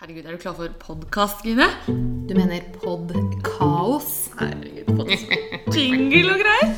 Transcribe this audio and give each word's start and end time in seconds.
Herregud, 0.00 0.26
er 0.28 0.32
du 0.36 0.38
klar 0.42 0.54
for 0.58 0.68
podkast, 0.80 1.42
Gine? 1.44 1.66
Du 1.86 2.34
mener 2.36 2.60
podkaos? 2.82 4.08
Herregud, 4.38 4.90
pod- 4.98 5.76
Jingle 5.76 6.34
og 6.34 6.42
greier. 6.42 6.74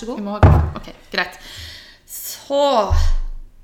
Så 0.00 0.08
god. 0.10 0.20
Vi 0.20 0.26
må 0.26 0.36
ha 0.36 0.42
kaffe. 0.44 0.80
Ok, 0.80 0.90
greit. 1.12 1.38
Så 2.10 2.60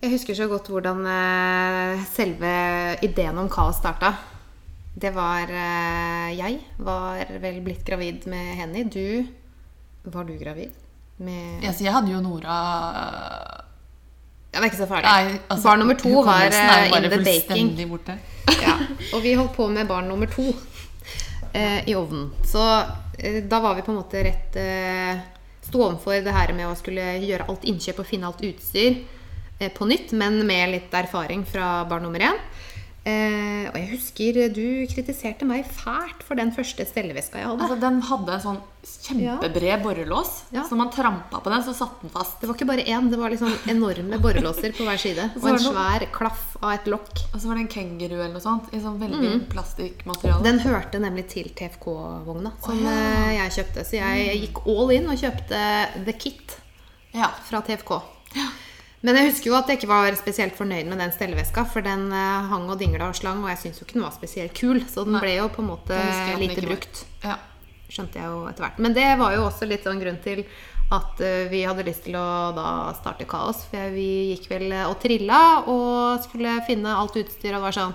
Jeg 0.02 0.12
husker 0.12 0.36
så 0.38 0.46
godt 0.50 0.68
hvordan 0.70 1.02
eh, 1.10 2.02
selve 2.12 2.50
ideen 3.02 3.38
om 3.42 3.48
kaos 3.50 3.80
starta. 3.80 4.12
Det 4.96 5.10
var 5.12 5.50
eh, 5.52 6.30
Jeg 6.38 6.60
var 6.80 7.20
vel 7.42 7.60
blitt 7.64 7.84
gravid 7.84 8.26
med 8.32 8.54
Henny. 8.60 8.84
Du 8.88 9.26
Var 10.12 10.24
du 10.24 10.36
gravid? 10.40 10.72
Med 11.18 11.64
jeg, 11.64 11.74
jeg 11.80 11.92
hadde 11.92 12.12
jo 12.12 12.20
Nora 12.20 12.56
Ja, 14.52 14.60
det 14.60 14.62
er 14.62 14.68
ikke 14.70 14.82
så 14.84 14.88
farlig. 14.88 15.08
Nei, 15.08 15.38
altså, 15.48 15.68
barn 15.68 15.82
nummer 15.84 15.96
to 16.00 16.12
var 16.24 16.46
eh, 16.48 16.90
bare 16.92 17.02
in 17.04 17.10
the 17.10 17.22
baking. 17.24 17.72
borte. 17.90 18.18
Ja, 18.62 18.76
og 19.12 19.20
vi 19.24 19.34
holdt 19.36 19.52
på 19.56 19.66
med 19.68 19.88
barn 19.88 20.06
nummer 20.08 20.28
to 20.32 20.46
eh, 21.52 21.82
i 21.88 21.94
ovnen. 21.98 22.30
Så 22.46 22.62
eh, 23.18 23.42
da 23.44 23.60
var 23.60 23.76
vi 23.76 23.84
på 23.84 23.92
en 23.92 23.98
måte 23.98 24.22
rett 24.24 24.56
eh, 24.60 25.18
Sto 25.66 25.82
overfor 25.82 26.22
det 26.22 26.34
her 26.34 26.52
med 26.54 26.70
å 26.70 26.76
skulle 26.78 27.16
gjøre 27.24 27.48
alt 27.50 27.66
innkjøp 27.66 28.02
og 28.02 28.08
finne 28.08 28.30
alt 28.30 28.44
utstyr 28.46 29.00
eh, 29.58 29.72
på 29.74 29.88
nytt, 29.90 30.14
men 30.14 30.38
med 30.46 30.72
litt 30.74 30.94
erfaring 30.94 31.42
fra 31.48 31.80
barn 31.90 32.06
nummer 32.06 32.22
én. 32.22 32.38
Eh, 33.06 33.68
og 33.70 33.76
jeg 33.78 33.86
husker 33.92 34.38
du 34.50 34.64
kritiserte 34.90 35.46
meg 35.46 35.62
fælt 35.70 36.24
for 36.26 36.34
den 36.34 36.48
første 36.50 36.82
stelleveska 36.88 37.38
jeg 37.38 37.46
hadde. 37.46 37.62
Altså, 37.62 37.76
Den 37.84 38.00
hadde 38.02 38.32
en 38.34 38.42
sånn 38.42 38.58
kjempebred 39.06 39.82
borrelås, 39.84 40.32
Ja. 40.54 40.64
så 40.66 40.74
man 40.78 40.90
trampa 40.90 41.38
på 41.42 41.50
den, 41.52 41.62
så 41.62 41.74
satt 41.74 42.00
den 42.02 42.10
fast. 42.10 42.40
Det 42.40 42.48
var 42.50 42.56
ikke 42.58 42.66
bare 42.66 42.82
én, 42.86 43.08
det 43.10 43.18
var 43.18 43.30
liksom 43.30 43.52
enorme 43.70 44.18
borrelåser 44.22 44.74
på 44.74 44.82
hver 44.88 44.98
side. 44.98 45.28
Og 45.42 45.46
en 45.52 45.58
svær 45.62 46.06
klaff 46.10 46.56
av 46.60 46.72
et 46.74 46.90
lokk. 46.90 47.14
Og 47.32 47.38
så 47.38 47.46
var 47.46 47.54
det 47.60 47.66
en 47.68 47.72
kenguru 47.76 48.16
eller 48.18 48.34
noe 48.34 48.42
sånt 48.42 48.74
i 48.74 48.82
sånn 48.82 48.98
veldig 48.98 49.48
plastikkmateriale. 49.54 50.42
Den 50.42 50.58
hørte 50.66 50.98
nemlig 51.02 51.28
til 51.30 51.50
TFK-vogna 51.54 52.56
som 52.64 52.74
oh, 52.74 52.90
ja. 52.90 52.98
eh, 53.30 53.32
jeg 53.38 53.56
kjøpte. 53.60 53.86
Så 53.86 54.00
jeg 54.02 54.40
gikk 54.48 54.64
all 54.66 54.90
in 54.98 55.06
og 55.14 55.18
kjøpte 55.22 55.64
The 56.02 56.18
Kit 56.18 56.58
Ja. 57.14 57.30
fra 57.46 57.62
TFK. 57.62 58.00
Men 59.04 59.18
jeg 59.18 59.30
husker 59.30 59.50
jo 59.50 59.56
at 59.58 59.68
jeg 59.68 59.80
ikke 59.80 59.90
var 59.90 60.14
spesielt 60.18 60.56
fornøyd 60.56 60.88
med 60.88 61.02
den 61.02 61.12
stelleveska, 61.14 61.66
for 61.72 61.84
den 61.84 62.08
eh, 62.14 62.46
hang 62.50 62.64
og 62.72 62.78
dingla 62.80 63.10
og 63.10 63.18
slang, 63.18 63.42
og 63.44 63.50
jeg 63.52 63.60
syntes 63.64 63.82
jo 63.82 63.88
ikke 63.88 63.98
den 63.98 64.06
var 64.06 64.14
spesielt 64.16 64.56
kul, 64.56 64.80
så 64.88 65.04
den 65.06 65.18
Nei. 65.18 65.22
ble 65.26 65.34
jo 65.36 65.50
på 65.52 65.62
en 65.62 65.70
måte 65.74 66.00
lite 66.40 66.64
brukt. 66.64 67.04
ja. 67.26 67.36
Skjønte 67.86 68.18
jeg 68.18 68.26
jo 68.26 68.40
etter 68.48 68.64
hvert. 68.64 68.80
Men 68.82 68.96
det 68.96 69.06
var 69.14 69.36
jo 69.36 69.44
også 69.46 69.66
litt 69.70 69.84
sånn 69.86 70.00
grunn 70.02 70.16
til 70.24 70.40
at 70.90 71.20
eh, 71.22 71.46
vi 71.50 71.64
hadde 71.66 71.84
lyst 71.86 72.02
til 72.06 72.16
å 72.18 72.50
da 72.56 72.92
starte 72.98 73.26
kaos. 73.30 73.64
For 73.70 73.94
vi 73.94 74.32
gikk 74.32 74.48
vel 74.50 74.70
eh, 74.72 74.86
og 74.90 74.98
trilla 75.02 75.40
og 75.70 76.24
skulle 76.26 76.60
finne 76.66 76.94
alt 76.98 77.18
utstyr, 77.22 77.54
og 77.54 77.66
var 77.68 77.76
sånn 77.76 77.94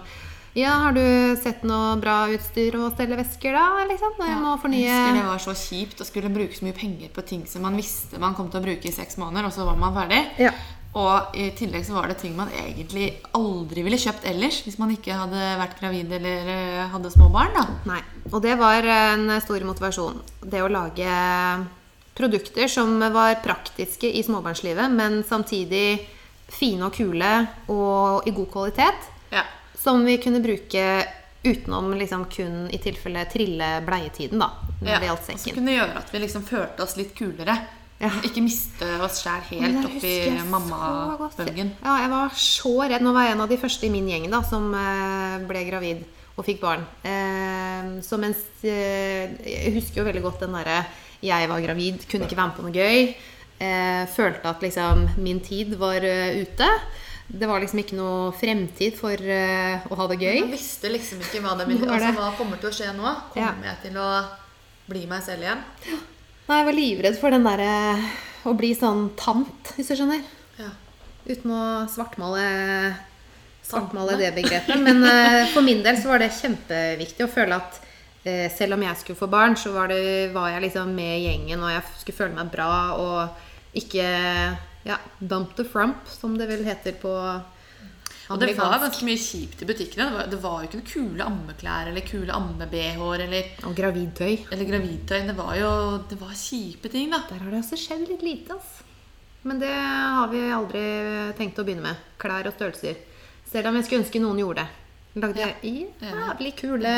ja, 0.52 0.72
har 0.84 0.92
du 0.92 1.04
sett 1.40 1.62
noe 1.64 1.94
bra 2.02 2.26
utstyr 2.28 2.76
og 2.76 2.90
stellevesker 2.92 3.56
da, 3.56 3.86
liksom? 3.88 4.18
Jeg 4.20 4.40
må 4.44 4.58
Jeg 4.68 4.84
husker 4.84 5.16
det 5.16 5.28
var 5.30 5.40
så 5.40 5.54
kjipt 5.56 6.04
å 6.04 6.08
skulle 6.08 6.32
bruke 6.34 6.58
så 6.58 6.66
mye 6.68 6.76
penger 6.76 7.14
på 7.16 7.24
ting 7.24 7.46
som 7.48 7.64
man 7.64 7.80
visste 7.80 8.20
man 8.20 8.36
kom 8.36 8.50
til 8.52 8.60
å 8.60 8.66
bruke 8.66 8.90
i 8.90 8.92
seks 8.92 9.16
måneder, 9.22 9.48
og 9.48 9.56
så 9.56 9.68
var 9.68 9.80
man 9.80 9.96
ferdig. 9.96 10.20
Ja. 10.44 10.52
Og 11.00 11.36
i 11.40 11.46
tillegg 11.56 11.86
så 11.88 11.96
var 11.96 12.10
det 12.12 12.18
ting 12.20 12.34
man 12.36 12.50
egentlig 12.52 13.06
aldri 13.38 13.84
ville 13.86 14.00
kjøpt 14.02 14.26
ellers 14.28 14.58
hvis 14.66 14.76
man 14.82 14.92
ikke 14.92 15.16
hadde 15.16 15.44
vært 15.62 15.78
gravid 15.80 16.12
eller 16.18 16.50
eh, 16.52 16.90
hadde 16.92 17.14
små 17.14 17.30
barn. 17.32 17.54
da. 17.56 17.64
Nei. 17.94 18.02
Og 18.32 18.42
det 18.44 18.58
var 18.60 18.84
en 18.84 19.38
stor 19.44 19.64
motivasjon. 19.68 20.20
Det 20.44 20.60
å 20.64 20.72
lage 20.72 21.14
produkter 22.18 22.68
som 22.68 23.00
var 23.14 23.40
praktiske 23.44 24.12
i 24.12 24.24
småbarnslivet, 24.24 24.92
men 24.92 25.22
samtidig 25.24 26.04
fine 26.52 26.90
og 26.90 26.96
kule 26.96 27.32
og 27.72 28.28
i 28.28 28.36
god 28.36 28.52
kvalitet. 28.52 29.10
Ja. 29.32 29.46
Som 29.80 30.04
vi 30.06 30.20
kunne 30.22 30.44
bruke 30.44 30.86
utenom 31.44 31.94
liksom 31.98 32.28
kun 32.30 32.68
i 32.70 32.78
tilfelle 32.78 33.24
trille-bleietiden, 33.32 34.44
da. 34.44 34.52
Når 34.82 35.00
det 35.00 35.08
gjaldt 35.08 35.30
Og 35.32 35.40
så 35.40 35.54
kunne 35.56 35.72
det 35.72 35.78
gjøre 35.80 36.02
at 36.04 36.12
vi 36.12 36.22
liksom 36.26 36.44
følte 36.46 36.86
oss 36.86 36.98
litt 37.00 37.16
kulere. 37.18 37.56
Ja. 38.02 38.10
Ikke 38.26 38.42
miste 38.42 38.88
oss 39.06 39.20
sjæl 39.22 39.44
helt 39.52 39.84
oppi 39.86 40.14
mammabølgen. 40.50 41.76
Ja, 41.84 42.00
jeg 42.02 42.10
var 42.10 42.34
så 42.34 42.72
redd. 42.82 43.04
Nå 43.06 43.14
var 43.14 43.28
jeg 43.28 43.36
en 43.36 43.44
av 43.44 43.52
de 43.52 43.60
første 43.62 43.86
i 43.86 43.92
min 43.94 44.08
gjeng 44.10 44.26
da, 44.32 44.40
som 44.48 44.72
eh, 44.74 45.36
ble 45.46 45.62
gravid 45.68 46.02
og 46.34 46.48
fikk 46.48 46.64
barn. 46.64 46.88
Eh, 47.06 47.92
så 48.06 48.18
mens 48.18 48.42
eh, 48.66 49.36
Jeg 49.46 49.76
husker 49.76 50.02
jo 50.02 50.08
veldig 50.08 50.24
godt 50.24 50.42
den 50.48 50.58
derre 50.58 50.80
Jeg 51.22 51.50
var 51.52 51.62
gravid, 51.62 52.08
kunne 52.10 52.26
ikke 52.26 52.40
være 52.40 52.50
med 52.50 52.58
på 52.58 52.66
noe 52.66 52.74
gøy. 52.74 53.14
Følte 54.10 54.50
at 54.50 54.64
liksom 54.66 55.04
min 55.22 55.38
tid 55.46 55.76
var 55.78 56.02
ute. 56.02 56.70
Det 57.30 57.46
var 57.46 57.62
liksom 57.62 57.84
ikke 57.84 58.00
noe 58.00 58.32
fremtid 58.34 58.98
for 58.98 59.14
å 59.14 59.98
ha 60.00 60.08
det 60.10 60.18
gøy. 60.18 60.40
Jeg 60.40 60.50
visste 60.50 60.90
liksom 60.90 61.22
ikke 61.22 61.44
hva 61.46 61.54
det 61.60 61.68
ville 61.70 61.86
altså, 61.86 62.16
Hva 62.18 62.32
kommer 62.40 62.58
til 62.58 62.72
å 62.72 62.74
skje 62.74 62.90
nå? 62.98 63.06
Ja. 63.38 63.52
Kommer 63.52 63.70
jeg 63.70 63.78
til 63.84 64.02
å 64.02 64.08
bli 64.90 65.06
meg 65.14 65.22
selv 65.28 65.46
igjen? 65.46 65.62
Nei, 66.48 66.58
jeg 66.58 66.68
var 66.68 66.78
livredd 66.78 67.20
for 67.22 67.34
den 67.34 67.46
derre 67.46 67.72
å 68.48 68.56
bli 68.58 68.72
sånn 68.78 69.12
tant, 69.20 69.74
hvis 69.78 69.92
du 69.92 69.96
skjønner. 69.98 70.24
Ja. 70.58 70.72
Uten 71.30 71.54
å 71.54 71.62
svartmale, 71.92 72.46
svartmale 73.66 74.18
det 74.20 74.34
begrepet. 74.40 74.82
Men 74.82 75.06
eh, 75.06 75.46
for 75.54 75.66
min 75.66 75.84
del 75.86 76.00
så 76.02 76.12
var 76.12 76.24
det 76.24 76.34
kjempeviktig 76.40 77.28
å 77.28 77.32
føle 77.32 77.62
at 77.62 77.80
eh, 78.26 78.48
selv 78.54 78.78
om 78.78 78.86
jeg 78.88 79.00
skulle 79.00 79.22
få 79.22 79.30
barn, 79.32 79.56
så 79.60 79.74
var, 79.76 79.94
det, 79.94 80.32
var 80.36 80.50
jeg 80.56 80.66
liksom 80.66 80.92
med 80.98 81.14
i 81.20 81.24
gjengen, 81.28 81.62
og 81.62 81.74
jeg 81.76 81.86
skulle 82.02 82.20
føle 82.24 82.38
meg 82.40 82.52
bra 82.54 82.74
og 82.98 83.78
ikke 83.78 84.06
ja, 84.84 84.98
dump 85.20 85.56
the 85.56 85.66
frump, 85.68 86.10
som 86.10 86.34
det 86.40 86.50
vel 86.50 86.66
heter 86.66 86.98
på 87.00 87.14
Og 88.32 88.40
det 88.42 88.52
var 88.58 88.78
ganske 88.82 89.08
mye 89.08 89.20
kjipt 89.20 89.62
i 89.62 89.68
butikkene. 89.70 90.08
Det 90.10 90.16
var, 90.18 90.30
det 90.32 90.40
var 90.44 90.58
jo 90.62 90.70
ikke 90.70 90.80
noen 90.80 90.92
kule 90.92 91.26
ammeklær 91.28 91.90
eller 91.92 92.06
kule 92.08 92.36
amme-BH-er 92.38 93.26
eller, 93.28 93.50
Og 93.68 93.76
gravidtøy. 93.78 94.48
eller 94.52 94.66
gravidtøy. 94.72 95.20
Det 95.28 95.36
var 95.38 95.56
jo 95.60 95.72
det 96.10 96.20
var 96.22 96.34
kjipe 96.38 96.92
ting, 96.94 97.10
da. 97.12 97.22
Der 97.30 97.44
har 97.44 97.52
det 97.52 97.62
også 97.64 97.80
skjedd 97.80 98.08
litt 98.10 98.24
lite, 98.26 98.54
Altså. 98.58 98.88
Men 99.44 99.58
det 99.58 99.72
har 99.74 100.28
vi 100.30 100.42
aldri 100.54 100.82
tenkt 101.40 101.58
å 101.58 101.64
begynne 101.66 101.82
med. 101.82 102.02
Klær 102.22 102.46
og 102.46 102.54
størrelser. 102.54 103.00
Selv 103.50 103.72
om 103.72 103.76
jeg 103.80 103.88
skulle 103.88 104.04
ønske 104.04 104.22
noen 104.22 104.38
gjorde 104.38 104.62
det. 104.62 104.78
Lagde 105.22 105.48
jævlig 105.66 106.52
kule 106.56 106.94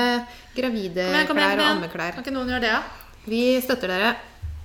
gravide 0.53 1.05
Kom 1.07 1.16
igjen, 1.16 1.27
kom 1.29 1.39
igjen, 1.39 1.55
klær 1.55 1.63
og 1.63 1.69
ammeklær. 1.77 2.11
Kan 2.17 2.25
ikke 2.25 2.35
noen 2.35 2.51
gjøre 2.51 2.66
det, 2.66 2.73
da? 2.75 2.83
Vi 3.25 3.39
støtter 3.63 3.93
dere 3.93 4.11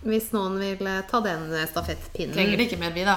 hvis 0.03 0.29
noen 0.35 0.59
vil 0.61 0.83
ta 1.11 1.21
den 1.25 1.47
stafettpinnen. 1.71 2.35
Trenger 2.35 2.59
det 2.61 2.67
ikke 2.69 2.81
mer, 2.83 2.93
vi, 2.95 3.07
da. 3.09 3.17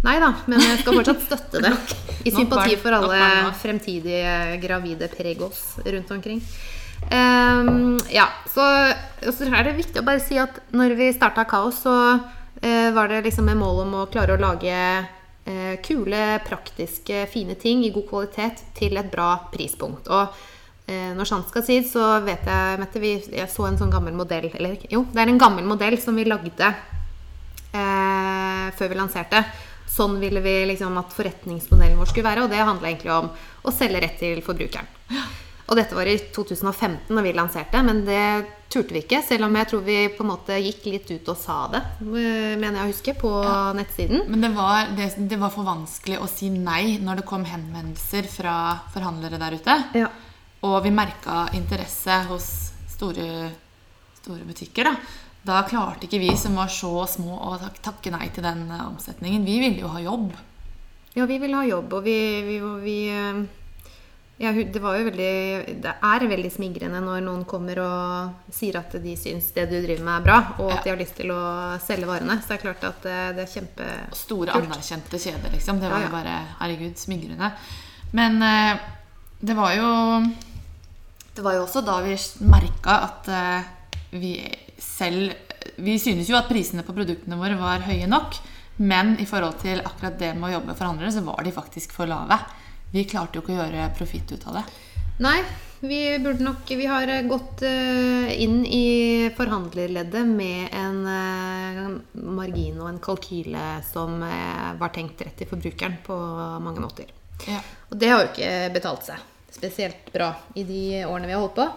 Nei 0.00 0.16
da, 0.16 0.30
men 0.48 0.62
jeg 0.64 0.80
skal 0.80 0.96
fortsatt 0.96 1.24
støtte 1.26 1.60
det. 1.64 1.72
I 2.28 2.32
sympati 2.32 2.76
for 2.80 2.96
alle 2.96 3.20
fremtidige 3.60 4.58
gravide 4.62 5.08
pregos 5.12 5.74
rundt 5.84 6.12
omkring. 6.14 6.40
Um, 7.00 7.98
ja, 8.12 8.26
så, 8.48 8.64
så 9.32 9.48
er 9.48 9.64
det 9.64 9.78
viktig 9.78 10.02
å 10.02 10.06
bare 10.06 10.20
si 10.20 10.36
at 10.40 10.60
når 10.76 10.94
vi 10.98 11.08
starta 11.16 11.46
Kaos, 11.48 11.80
så 11.84 11.94
uh, 12.20 12.90
var 12.96 13.12
det 13.12 13.22
liksom 13.28 13.48
med 13.48 13.60
mål 13.60 13.82
om 13.86 13.96
å 14.02 14.06
klare 14.12 14.36
å 14.36 14.40
lage 14.40 14.76
uh, 15.00 15.74
kule, 15.84 16.24
praktiske, 16.44 17.24
fine 17.32 17.56
ting 17.60 17.84
i 17.84 17.92
god 17.94 18.08
kvalitet 18.08 18.64
til 18.76 19.00
et 19.00 19.08
bra 19.12 19.32
prispunkt. 19.52 20.08
Og 20.12 20.28
uh, 20.28 21.10
når 21.16 21.28
sant 21.28 21.48
skal 21.48 21.64
sies, 21.66 21.88
så 21.92 22.18
vet 22.24 22.44
jeg, 22.48 22.80
Mette, 22.80 23.02
vi, 23.04 23.16
jeg 23.36 23.48
så 23.52 23.68
en 23.68 23.80
sånn 23.80 23.92
gammel 23.92 24.16
modell 24.16 24.48
Eller 24.52 24.80
jo, 24.92 25.04
det 25.12 25.24
er 25.24 25.32
en 25.32 25.40
gammel 25.40 25.68
modell 25.68 26.00
som 26.00 26.16
vi 26.16 26.28
lagde 26.28 26.72
før 27.70 28.88
vi 28.90 28.96
lanserte. 28.98 29.44
Sånn 29.90 30.20
ville 30.22 30.42
vi 30.44 30.54
liksom 30.70 30.98
at 31.00 31.14
forretningsmodellen 31.16 31.98
vår 31.98 32.10
skulle 32.12 32.28
være, 32.30 32.46
og 32.46 32.52
det 32.52 32.62
handla 32.62 32.90
egentlig 32.92 33.14
om 33.16 33.30
å 33.66 33.74
selge 33.74 34.02
rett 34.04 34.20
til 34.22 34.42
forbrukeren. 34.46 34.86
Og 35.70 35.78
dette 35.78 35.94
var 35.94 36.08
i 36.10 36.16
2015 36.34 37.14
da 37.14 37.22
vi 37.22 37.32
lanserte, 37.34 37.80
men 37.86 38.02
det 38.06 38.22
turte 38.70 38.94
vi 38.94 39.04
ikke. 39.04 39.20
Selv 39.22 39.46
om 39.46 39.54
jeg 39.54 39.68
tror 39.70 39.84
vi 39.86 39.98
på 40.16 40.24
en 40.24 40.30
måte 40.32 40.56
gikk 40.58 40.88
litt 40.90 41.10
ut 41.12 41.30
og 41.30 41.38
sa 41.38 41.58
det, 41.70 41.82
eh, 42.02 42.56
mener 42.58 42.80
jeg 42.80 42.82
å 42.82 42.90
huske, 42.90 43.14
på 43.20 43.30
nettsiden. 43.78 44.24
Men 44.26 44.42
det 44.46 44.50
var, 44.56 44.90
det, 44.98 45.12
det 45.30 45.38
var 45.38 45.54
for 45.54 45.66
vanskelig 45.66 46.18
å 46.18 46.26
si 46.30 46.50
nei 46.50 46.98
når 46.98 47.22
det 47.22 47.28
kom 47.30 47.46
henvendelser 47.46 48.26
fra 48.30 48.56
forhandlere 48.94 49.38
der 49.38 49.58
ute. 49.58 49.78
Ja. 50.02 50.10
Og 50.66 50.82
vi 50.84 50.90
merka 50.90 51.46
interesse 51.56 52.18
hos 52.28 52.50
store, 52.90 53.50
store 54.18 54.46
butikker. 54.50 54.90
Da. 54.90 55.29
Da 55.46 55.62
klarte 55.64 56.04
ikke 56.04 56.20
vi 56.20 56.34
som 56.36 56.58
var 56.58 56.68
så 56.72 57.06
små, 57.08 57.32
å 57.32 57.56
tak 57.60 57.80
takke 57.84 58.12
nei 58.12 58.28
til 58.34 58.44
den 58.44 58.66
eh, 58.68 58.84
omsetningen. 58.90 59.46
Vi 59.46 59.56
ville 59.62 59.80
jo 59.80 59.92
ha 59.92 60.02
jobb. 60.02 60.34
Ja, 61.14 61.24
vi 61.26 61.40
ville 61.42 61.56
ha 61.56 61.64
jobb, 61.66 61.96
og 61.96 62.04
vi, 62.04 62.18
vi, 62.46 62.58
vi 62.84 62.98
eh, 63.14 63.40
Ja, 64.40 64.52
det 64.54 64.80
var 64.80 64.94
jo 64.96 65.04
veldig 65.10 65.80
Det 65.84 65.90
er 66.06 66.22
veldig 66.30 66.50
smigrende 66.54 67.00
når 67.04 67.24
noen 67.26 67.42
kommer 67.48 67.80
og 67.82 68.52
sier 68.54 68.78
at 68.78 68.94
de 69.02 69.12
syns 69.18 69.50
det 69.56 69.66
du 69.68 69.74
driver 69.82 70.04
med 70.06 70.14
er 70.14 70.28
bra, 70.28 70.38
og 70.60 70.70
at 70.76 70.86
de 70.86 70.92
har 70.92 71.00
lyst 71.00 71.18
til 71.18 71.32
å 71.34 71.42
selge 71.82 72.08
varene. 72.08 72.38
Så 72.40 72.52
det 72.52 72.58
er 72.58 72.62
klart 72.62 72.86
at 72.88 73.02
det, 73.04 73.18
det 73.36 73.44
er 73.44 73.52
kjempekult. 73.56 74.20
Store, 74.20 74.60
anerkjente 74.60 75.20
kjeder, 75.20 75.56
liksom. 75.56 75.82
Det 75.82 75.92
var 75.92 76.06
jo 76.06 76.14
bare 76.14 76.38
Herregud, 76.60 76.96
smigrende. 77.00 77.52
Men 78.16 78.40
eh, 78.44 78.88
det 79.40 79.56
var 79.56 79.72
jo 79.72 79.90
Det 81.32 81.44
var 81.44 81.54
jo 81.56 81.64
også 81.64 81.80
da 81.86 82.00
vi 82.04 82.16
merka 82.44 82.96
at 83.06 83.28
eh, 83.32 83.68
vi 84.10 84.34
selv 84.80 85.32
Vi 85.80 85.98
synes 86.00 86.28
jo 86.28 86.36
at 86.38 86.48
prisene 86.48 86.84
på 86.84 86.94
produktene 86.96 87.36
våre 87.40 87.56
var 87.60 87.84
høye 87.84 88.08
nok, 88.08 88.36
men 88.80 89.14
i 89.20 89.26
forhold 89.28 89.58
til 89.60 89.82
akkurat 89.84 90.18
det 90.20 90.34
med 90.36 90.48
å 90.48 90.52
jobbe 90.54 90.72
for 90.72 90.82
forhandlere, 90.82 91.12
så 91.12 91.24
var 91.24 91.44
de 91.44 91.52
faktisk 91.52 91.92
for 91.92 92.08
lave. 92.08 92.38
Vi 92.92 93.04
klarte 93.08 93.36
jo 93.36 93.44
ikke 93.44 93.54
å 93.54 93.60
gjøre 93.60 93.90
profitt 93.96 94.32
ut 94.32 94.46
av 94.48 94.60
det. 94.60 94.64
Nei, 95.20 95.36
vi 95.84 96.18
burde 96.18 96.44
nok 96.44 96.68
Vi 96.68 96.86
har 96.88 97.10
gått 97.28 97.62
eh, 97.68 98.42
inn 98.42 98.62
i 98.64 99.28
forhandlerleddet 99.36 100.26
med 100.28 100.72
en 100.76 101.00
eh, 101.08 101.80
margin 102.24 102.80
og 102.80 102.88
en 102.88 103.00
kalkyle 103.04 103.64
som 103.88 104.22
eh, 104.24 104.70
var 104.80 104.92
tenkt 104.96 105.20
rett 105.24 105.36
til 105.40 105.48
forbrukeren 105.48 105.98
på 106.06 106.16
mange 106.64 106.84
måter. 106.84 107.12
Ja. 107.48 107.60
Og 107.88 108.00
det 108.00 108.12
har 108.12 108.24
jo 108.24 108.30
ikke 108.32 108.52
betalt 108.76 109.08
seg 109.08 109.28
spesielt 109.50 110.12
bra 110.12 110.32
i 110.56 110.64
de 110.64 110.82
årene 111.04 111.28
vi 111.28 111.36
har 111.36 111.44
holdt 111.44 111.58
på. 111.58 111.68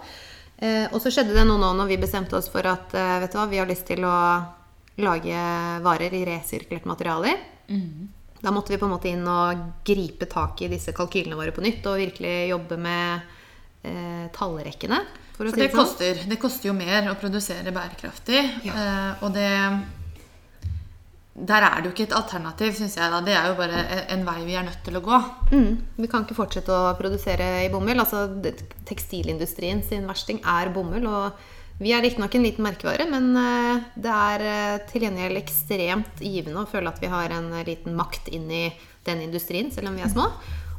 Eh, 0.63 0.85
og 0.93 1.01
så 1.03 1.11
skjedde 1.11 1.35
det 1.35 1.43
noe 1.49 1.59
nå 1.59 1.73
når 1.75 1.89
vi 1.91 1.99
bestemte 1.99 2.37
oss 2.39 2.47
for 2.51 2.63
at 2.69 2.93
eh, 2.95 3.17
vet 3.23 3.33
du 3.33 3.39
hva, 3.39 3.47
vi 3.51 3.59
har 3.59 3.67
lyst 3.69 3.87
til 3.89 4.05
å 4.07 4.15
lage 5.03 5.37
varer 5.83 6.13
i 6.13 6.21
resirkulerte 6.29 6.87
materialer. 6.87 7.39
Da 8.43 8.51
måtte 8.51 8.73
vi 8.73 8.77
på 8.77 8.85
en 8.85 8.91
måte 8.93 9.09
inn 9.09 9.23
og 9.27 9.61
gripe 9.87 10.27
tak 10.29 10.61
i 10.61 10.69
disse 10.71 10.91
kalkylene 10.95 11.37
våre 11.39 11.53
på 11.55 11.63
nytt 11.63 11.85
og 11.87 11.99
virkelig 12.01 12.33
jobbe 12.51 12.77
med 12.77 13.35
eh, 13.87 14.25
tallrekkene. 14.35 14.99
For 15.33 15.49
For 15.49 15.57
det 15.57 15.63
det 15.63 15.71
sånn. 15.71 15.79
koster, 15.79 16.23
det 16.29 16.39
koster 16.41 16.69
jo 16.69 16.75
mer 16.77 17.07
å 17.09 17.15
produsere 17.19 17.73
bærekraftig. 17.73 18.43
eh, 18.67 19.23
og 19.23 19.33
det 19.33 19.49
Der 21.33 21.65
er 21.65 21.81
det 21.81 21.89
jo 21.89 21.93
ikke 21.95 22.05
et 22.11 22.13
alternativ, 22.13 22.75
syns 22.77 22.95
jeg. 22.95 23.09
da. 23.09 23.19
Det 23.25 23.33
er 23.33 23.47
jo 23.49 23.55
bare 23.57 24.05
en- 24.13 24.25
vei 24.25 24.45
vi 24.45 24.53
er 24.53 24.63
nødt 24.63 24.83
til 24.83 24.93
å 24.93 25.01
gå. 25.01 25.17
Mm, 25.51 25.81
vi 25.97 26.07
kan 26.07 26.23
ikke 26.23 26.35
fortsette 26.37 26.69
å 26.69 26.95
produsere 26.95 27.65
i 27.65 27.69
bomull. 27.69 27.99
Altså, 27.99 28.29
Tekstilindustrien 28.85 29.81
sin 29.83 30.05
versting 30.05 30.39
er 30.45 30.69
bomull. 30.69 31.07
og 31.07 31.33
Vi 31.79 31.91
er 31.91 32.03
riktignok 32.03 32.35
en 32.35 32.43
liten 32.43 32.63
merkevare, 32.63 33.09
men 33.09 33.35
eh, 33.35 33.81
det 33.97 34.11
er 34.11 34.41
eh, 34.41 34.79
til 34.91 35.01
gjengjeld 35.01 35.39
ekstremt 35.41 36.21
givende 36.21 36.61
å 36.61 36.69
føle 36.69 36.87
at 36.87 36.99
vi 37.01 37.07
har 37.07 37.33
en 37.33 37.51
eh, 37.51 37.65
liten 37.65 37.95
makt 37.95 38.29
inn 38.29 38.45
i 38.51 38.71
den 39.03 39.21
industrien, 39.21 39.71
selv 39.71 39.89
om 39.89 39.95
vi 39.95 40.03
er 40.03 40.09
små. 40.13 40.29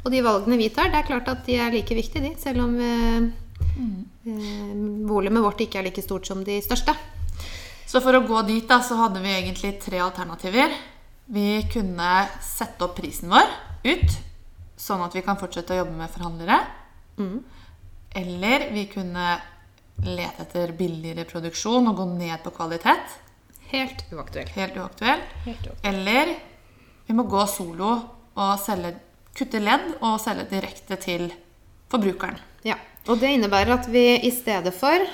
Og 0.05 0.12
de 0.12 0.23
valgene 0.23 0.57
vi 0.57 0.69
tar, 0.69 0.91
det 0.93 1.00
er 1.03 1.09
klart 1.09 1.29
at 1.29 1.45
de 1.47 1.57
er 1.59 1.73
like 1.73 1.93
viktige, 1.99 2.23
de, 2.23 2.37
selv 2.39 2.62
om 2.62 2.77
mm. 2.79 4.05
eh, 4.25 5.09
volumet 5.11 5.43
vårt 5.43 5.67
ikke 5.67 5.81
er 5.83 5.89
like 5.89 6.03
stort 6.07 6.27
som 6.31 6.45
de 6.45 6.61
største. 6.62 6.95
Så 7.94 8.00
for 8.02 8.17
å 8.19 8.25
gå 8.26 8.41
dit 8.43 8.64
da, 8.67 8.81
så 8.82 8.96
hadde 8.99 9.20
vi 9.23 9.31
egentlig 9.31 9.76
tre 9.79 10.00
alternativer. 10.02 10.73
Vi 11.31 11.61
kunne 11.70 12.25
sette 12.43 12.82
opp 12.82 12.96
prisen 12.96 13.31
vår 13.31 13.52
ut, 13.87 14.17
sånn 14.75 15.05
at 15.05 15.12
vi 15.14 15.20
kan 15.23 15.38
fortsette 15.38 15.76
å 15.76 15.79
jobbe 15.79 15.94
med 16.00 16.11
forhandlere. 16.11 16.56
Eller 18.19 18.64
vi 18.75 18.82
kunne 18.91 19.29
lete 20.08 20.43
etter 20.43 20.73
billigere 20.75 21.23
produksjon 21.29 21.87
og 21.93 22.00
gå 22.00 22.06
ned 22.17 22.43
på 22.43 22.50
kvalitet. 22.56 23.14
Helt 23.70 24.02
uaktuelt. 24.11 24.50
Helt 24.58 24.75
uaktuell. 24.75 25.23
Helt 25.44 25.69
uaktuelt. 25.70 25.87
Eller 25.87 26.35
vi 27.06 27.14
må 27.14 27.29
gå 27.31 27.44
solo 27.47 27.93
og 28.35 28.56
selge, 28.58 28.97
kutte 29.38 29.62
ledd 29.62 30.00
og 30.00 30.19
selge 30.25 30.49
direkte 30.50 30.99
til 30.99 31.29
forbrukeren. 31.94 32.43
Ja, 32.67 32.75
og 33.06 33.23
det 33.23 33.37
innebærer 33.37 33.76
at 33.79 33.87
vi 33.87 34.17
i 34.19 34.35
stedet 34.35 34.75
for 34.75 35.06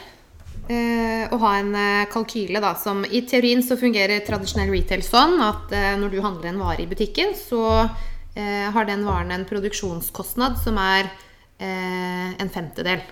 å 1.30 1.38
ha 1.42 1.52
en 1.58 1.74
eh, 1.74 2.06
kalkyle 2.12 2.60
da, 2.62 2.74
som 2.78 3.02
i 3.04 3.22
teorien 3.28 3.62
så 3.64 3.76
fungerer 3.80 4.22
tradisjonell 4.26 4.70
retail 4.70 5.02
sånn 5.06 5.38
at 5.42 5.72
eh, 5.74 5.92
når 6.00 6.12
du 6.14 6.20
handler 6.24 6.50
en 6.52 6.60
vare 6.62 6.84
i 6.84 6.88
butikken, 6.90 7.32
så 7.38 7.62
eh, 8.36 8.68
har 8.74 8.86
den 8.88 9.02
varen 9.06 9.32
en 9.34 9.46
produksjonskostnad 9.48 10.58
som 10.62 10.78
er 10.82 11.08
eh, 11.58 12.30
en 12.40 12.52
femtedel. 12.54 13.02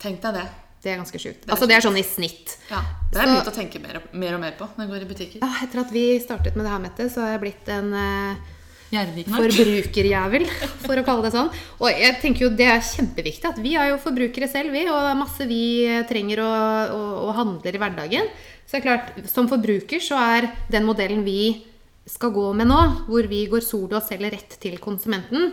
Tenk 0.00 0.20
deg 0.22 0.38
det. 0.38 0.46
Det 0.80 0.94
er 0.94 0.96
ganske 1.02 1.18
sjukt. 1.20 1.42
Altså 1.52 1.66
det 1.68 1.74
er 1.76 1.82
sånn 1.84 1.98
i 2.00 2.04
snitt. 2.06 2.54
Ja, 2.70 2.78
det 3.12 3.18
er 3.20 3.26
Så- 3.26 3.32
begynt 3.34 3.50
å 3.50 3.56
tenke 3.58 3.80
mer 3.82 3.98
og, 4.00 4.14
mer 4.16 4.34
og 4.38 4.40
mer 4.40 4.54
på 4.56 4.64
når 4.76 4.86
jeg 4.86 4.92
går 4.94 5.02
i 5.02 5.08
butikker. 5.10 5.42
Ja, 5.44 5.50
etter 5.66 5.82
at 5.82 5.90
vi 5.92 6.04
startet 6.24 6.56
med 6.56 6.64
det 6.64 6.72
her, 6.72 6.80
Mette, 6.80 7.10
så 7.12 7.20
har 7.26 7.34
jeg 7.34 7.42
blitt 7.44 7.68
en 7.74 7.92
eh. 7.92 8.48
Forbrukerjævel, 8.90 10.46
for 10.82 10.98
å 10.98 11.04
kalle 11.06 11.26
det 11.26 11.32
sånn. 11.34 11.50
Og 11.78 11.88
jeg 11.94 12.16
tenker 12.22 12.46
jo 12.46 12.52
det 12.58 12.68
er 12.72 12.84
kjempeviktig 12.84 13.50
at 13.52 13.60
vi 13.62 13.76
er 13.78 13.92
jo 13.92 14.00
forbrukere 14.02 14.48
selv, 14.50 14.74
vi, 14.74 14.86
og 14.90 14.98
det 14.98 15.12
er 15.12 15.20
masse 15.20 15.46
vi 15.50 15.64
trenger 16.10 16.42
å, 16.42 16.52
å, 16.96 17.02
å 17.28 17.34
handle 17.38 17.70
i 17.70 17.82
hverdagen. 17.82 18.30
Så 18.64 18.76
det 18.76 18.80
er 18.80 18.86
klart, 18.86 19.12
som 19.30 19.50
forbruker 19.50 20.02
så 20.02 20.18
er 20.18 20.50
den 20.70 20.86
modellen 20.86 21.22
vi 21.26 21.66
skal 22.10 22.32
gå 22.34 22.48
med 22.56 22.70
nå, 22.70 22.80
hvor 23.06 23.26
vi 23.30 23.44
går 23.50 23.62
solo 23.64 23.98
og 23.98 24.06
selger 24.06 24.34
rett 24.34 24.58
til 24.62 24.76
konsumenten, 24.82 25.52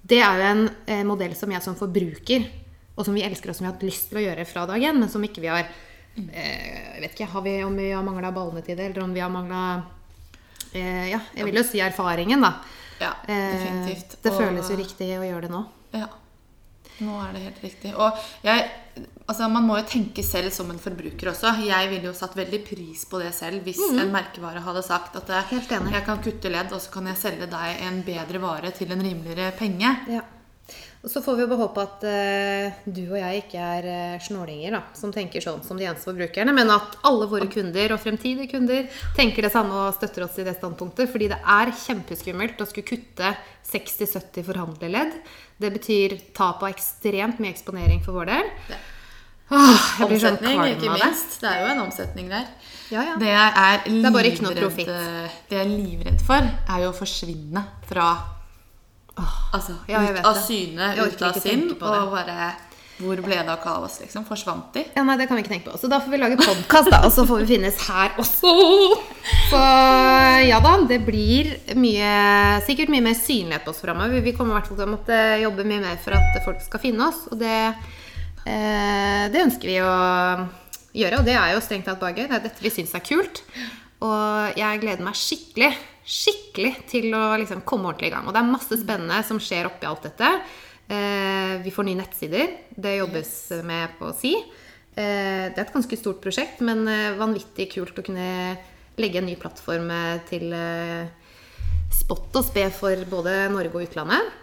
det 0.00 0.22
er 0.24 0.40
jo 0.40 0.48
en 0.48 0.64
eh, 0.88 1.04
modell 1.06 1.34
som 1.36 1.50
jeg 1.52 1.62
som 1.64 1.76
forbruker, 1.76 2.46
og 2.96 3.06
som 3.06 3.16
vi 3.16 3.24
elsker 3.24 3.52
og 3.52 3.56
som 3.56 3.66
vi 3.66 3.70
har 3.70 3.76
hatt 3.76 3.86
lyst 3.86 4.08
til 4.10 4.20
å 4.20 4.24
gjøre 4.24 4.46
fra 4.48 4.66
dag 4.68 4.82
én, 4.82 4.96
men 4.96 5.12
som 5.12 5.24
ikke 5.24 5.42
vi 5.44 5.50
har 5.52 5.62
eh, 5.62 6.96
Jeg 6.96 7.02
vet 7.04 7.14
ikke 7.14 7.30
har 7.34 7.44
vi, 7.44 7.54
om 7.64 7.76
vi 7.76 7.90
har 7.92 8.04
mangla 8.04 8.32
ballene 8.34 8.64
til 8.64 8.78
det, 8.78 8.90
eller 8.90 9.04
om 9.04 9.12
vi 9.14 9.22
har 9.24 9.32
mangla 9.32 9.64
eh, 10.74 11.10
Ja, 11.10 11.20
jeg 11.36 11.44
vil 11.44 11.54
jo 11.54 11.62
si 11.62 11.78
erfaringen, 11.80 12.40
da. 12.40 12.54
Ja, 13.00 13.14
Eh, 13.26 13.52
definitivt. 13.56 14.16
Det 14.22 14.32
Og- 14.32 14.38
føles 14.40 14.68
jo 14.70 14.76
riktig 14.76 15.08
å 15.18 15.24
gjøre 15.24 15.42
det 15.42 15.50
nå. 15.50 15.64
Ja. 15.94 16.06
Nå 17.00 17.14
er 17.28 17.32
det 17.32 17.42
helt 17.42 17.62
riktig. 17.62 17.94
Og 17.96 18.12
jeg, 18.44 18.70
altså 19.26 19.48
man 19.50 19.64
må 19.66 19.78
jo 19.78 19.84
tenke 19.88 20.22
selv 20.22 20.50
som 20.52 20.68
en 20.70 20.78
forbruker 20.78 21.30
også. 21.32 21.54
Jeg 21.64 21.88
ville 21.88 22.04
jo 22.04 22.12
satt 22.12 22.34
veldig 22.36 22.60
pris 22.68 23.06
på 23.06 23.18
det 23.22 23.32
selv 23.32 23.62
hvis 23.64 23.78
en 23.98 24.12
merkevare 24.12 24.60
hadde 24.60 24.82
sagt 24.84 25.16
at 25.16 25.30
eh. 25.30 25.42
Helt 25.50 25.68
enig. 25.72 25.92
jeg 25.92 26.04
kan 26.04 26.18
kutte 26.22 26.50
ledd, 26.52 26.72
og 26.72 26.80
så 26.80 26.90
kan 26.92 27.06
jeg 27.06 27.16
selge 27.16 27.48
deg 27.48 27.80
en 27.86 28.02
bedre 28.02 28.38
vare 28.38 28.70
til 28.70 28.92
en 28.92 29.00
rimeligere 29.00 29.52
penge. 29.56 29.96
Ja. 30.08 30.20
Og 31.00 31.08
så 31.08 31.22
får 31.24 31.38
vi 31.38 31.44
bare 31.48 31.62
håpe 31.62 31.80
at 31.80 32.02
uh, 32.04 32.80
du 32.84 33.06
og 33.06 33.16
jeg 33.16 33.38
ikke 33.40 33.60
er 33.64 33.86
uh, 33.88 34.20
snålinger 34.20 34.74
da, 34.76 34.80
som 34.92 35.12
tenker 35.14 35.40
sånn 35.40 35.62
som 35.64 35.78
de 35.80 35.86
eneste 35.88 36.10
forbrukerne, 36.10 36.52
men 36.52 36.68
at 36.74 36.98
alle 37.08 37.28
våre 37.30 37.46
kunder 37.48 37.94
og 37.94 38.02
fremtidige 38.02 38.50
kunder 38.52 38.84
tenker 39.16 39.46
det 39.46 39.52
samme 39.54 39.72
og 39.86 39.94
støtter 39.96 40.26
oss 40.26 40.36
i 40.36 40.44
det 40.44 40.58
standpunktet. 40.58 41.08
Fordi 41.08 41.30
det 41.32 41.38
er 41.40 41.72
kjempeskummelt 41.86 42.60
å 42.60 42.66
skulle 42.68 42.90
kutte 42.90 43.30
60-70 43.70 44.44
forhandlerledd. 44.50 45.14
Det 45.60 45.70
betyr 45.78 46.16
tap 46.36 46.60
av 46.60 46.74
ekstremt 46.74 47.40
mye 47.40 47.54
eksponering 47.54 48.02
for 48.04 48.20
vår 48.20 48.34
del. 48.34 48.50
Åh, 49.50 49.86
jeg 50.02 50.10
blir 50.10 50.20
sånn 50.22 50.36
kvalm 50.42 50.66
ikke 50.68 50.90
av 50.92 51.00
det. 51.00 51.06
minst. 51.08 51.38
Det 51.40 51.48
er 51.48 51.64
jo 51.64 51.70
en 51.72 51.80
omsetning 51.86 52.28
der. 52.30 52.44
Ja, 52.90 53.06
ja. 53.08 53.16
Det 53.18 53.32
jeg 53.32 53.56
er 53.64 53.88
er 53.88 54.12
bare 54.12 54.34
ikke 54.34 54.44
noe 54.44 54.58
profitt. 54.58 54.92
det 54.92 55.56
jeg 55.56 55.64
er 55.64 55.72
livredd 55.72 56.20
for, 56.28 56.44
er 56.44 56.84
jo 56.84 56.92
å 56.92 56.98
forsvinne 57.00 57.64
fra 57.88 58.10
Altså 59.56 59.76
ja, 59.90 60.00
jeg 60.06 60.18
ut 60.18 60.26
av 60.26 60.40
syne, 60.40 60.90
ut 61.00 61.22
av 61.26 61.38
sinn, 61.40 61.70
og 61.76 62.12
bare 62.14 62.50
Hvor 63.00 63.20
ble 63.24 63.38
det 63.38 63.48
av 63.48 63.62
kaos, 63.62 63.94
liksom? 64.02 64.26
Forsvant 64.28 64.74
de? 64.76 64.82
Ja, 64.92 65.02
nei, 65.08 65.16
det 65.16 65.24
kan 65.28 65.38
vi 65.38 65.44
ikke 65.44 65.54
tenke 65.54 65.70
på. 65.70 65.78
Så 65.80 65.88
da 65.88 66.02
får 66.04 66.12
vi 66.12 66.18
lage 66.20 66.36
podkast, 66.36 66.90
da. 66.92 66.98
Og 67.08 67.14
så 67.14 67.24
får 67.24 67.40
vi 67.42 67.54
finnes 67.54 67.78
her 67.86 68.18
også. 68.20 68.52
Så 69.50 69.60
ja 70.44 70.58
da, 70.60 70.74
det 70.90 70.98
blir 71.06 71.48
mye, 71.80 72.10
sikkert 72.66 72.92
mye 72.92 73.06
mer 73.08 73.16
synlighet 73.16 73.64
på 73.64 73.72
oss 73.72 73.80
framover. 73.80 74.20
Vi 74.20 74.34
kommer 74.36 74.52
i 74.52 74.58
hvert 74.58 74.68
fall 74.68 74.82
til 74.82 74.88
å 74.88 74.92
måtte 74.92 75.18
jobbe 75.40 75.64
mye 75.70 75.80
mer 75.86 75.96
for 76.04 76.18
at 76.18 76.40
folk 76.44 76.60
skal 76.66 76.84
finne 76.84 77.08
oss. 77.08 77.24
Og 77.32 77.40
det, 77.40 77.58
eh, 78.44 79.24
det 79.32 79.46
ønsker 79.46 79.72
vi 79.72 79.80
å 79.80 79.96
gjøre. 80.92 81.22
Og 81.22 81.28
det 81.28 81.36
er 81.40 81.54
jo 81.54 81.64
strengt 81.64 81.88
tatt 81.88 82.04
gøy. 82.04 82.26
Det 82.26 82.36
er 82.36 82.44
dette 82.50 82.64
vi 82.64 82.72
syns 82.74 82.92
er 82.96 83.04
kult. 83.04 83.42
Og 84.00 84.56
jeg 84.56 84.80
gleder 84.80 85.04
meg 85.04 85.18
skikkelig, 85.18 85.72
skikkelig 86.06 86.72
til 86.90 87.12
å 87.14 87.36
liksom 87.40 87.62
komme 87.68 87.90
ordentlig 87.90 88.10
i 88.10 88.14
gang. 88.14 88.26
Og 88.26 88.34
det 88.34 88.40
er 88.42 88.50
masse 88.50 88.80
spennende 88.80 89.20
som 89.26 89.40
skjer 89.42 89.68
oppi 89.68 89.88
alt 89.88 90.06
dette. 90.08 90.32
Eh, 90.90 91.54
vi 91.62 91.70
får 91.70 91.86
nye 91.86 92.00
nettsider. 92.00 92.56
Det 92.74 92.96
jobbes 92.98 93.32
med 93.66 93.94
på 93.98 94.10
si. 94.18 94.34
Eh, 94.34 95.46
det 95.50 95.56
er 95.56 95.64
et 95.66 95.74
ganske 95.76 95.98
stort 95.98 96.20
prosjekt, 96.24 96.62
men 96.66 96.82
eh, 96.90 97.16
vanvittig 97.18 97.68
kult 97.76 97.98
å 98.00 98.04
kunne 98.06 98.56
legge 99.00 99.20
en 99.20 99.28
ny 99.30 99.36
plattform 99.40 99.88
til 100.28 100.50
spott 101.94 102.34
og 102.36 102.44
spe 102.44 102.66
for 102.74 103.04
både 103.08 103.46
Norge 103.54 103.72
og 103.72 103.86
utlandet. 103.86 104.34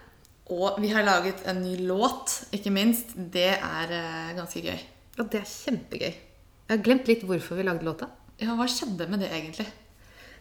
Og 0.56 0.80
vi 0.82 0.90
har 0.96 1.06
laget 1.06 1.44
en 1.52 1.60
ny 1.62 1.76
låt, 1.86 2.32
ikke 2.56 2.72
minst. 2.74 3.12
Det 3.14 3.52
er 3.54 3.92
ganske 4.38 4.64
gøy. 4.64 4.80
Ja, 5.18 5.26
det 5.28 5.44
er 5.44 5.52
kjempegøy. 5.52 6.08
Jeg 6.08 6.72
har 6.72 6.82
glemt 6.84 7.12
litt 7.12 7.28
hvorfor 7.28 7.60
vi 7.60 7.68
lagde 7.68 7.86
låta. 7.86 8.08
Ja, 8.42 8.56
hva 8.58 8.66
skjedde 8.72 9.06
med 9.12 9.22
det, 9.22 9.30
egentlig? 9.36 9.68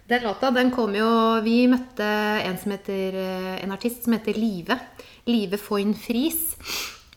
Den 0.07 0.23
låta 0.23 0.51
den 0.55 0.71
kom 0.71 0.95
jo 0.95 1.09
Vi 1.43 1.65
møtte 1.71 2.07
en, 2.47 2.59
som 2.59 2.75
heter, 2.77 3.17
eh, 3.19 3.65
en 3.65 3.73
artist 3.75 4.05
som 4.05 4.15
heter 4.15 4.39
Live. 4.39 4.79
Live 5.27 5.59
Foyn 5.59 5.95
Friis. 5.99 6.55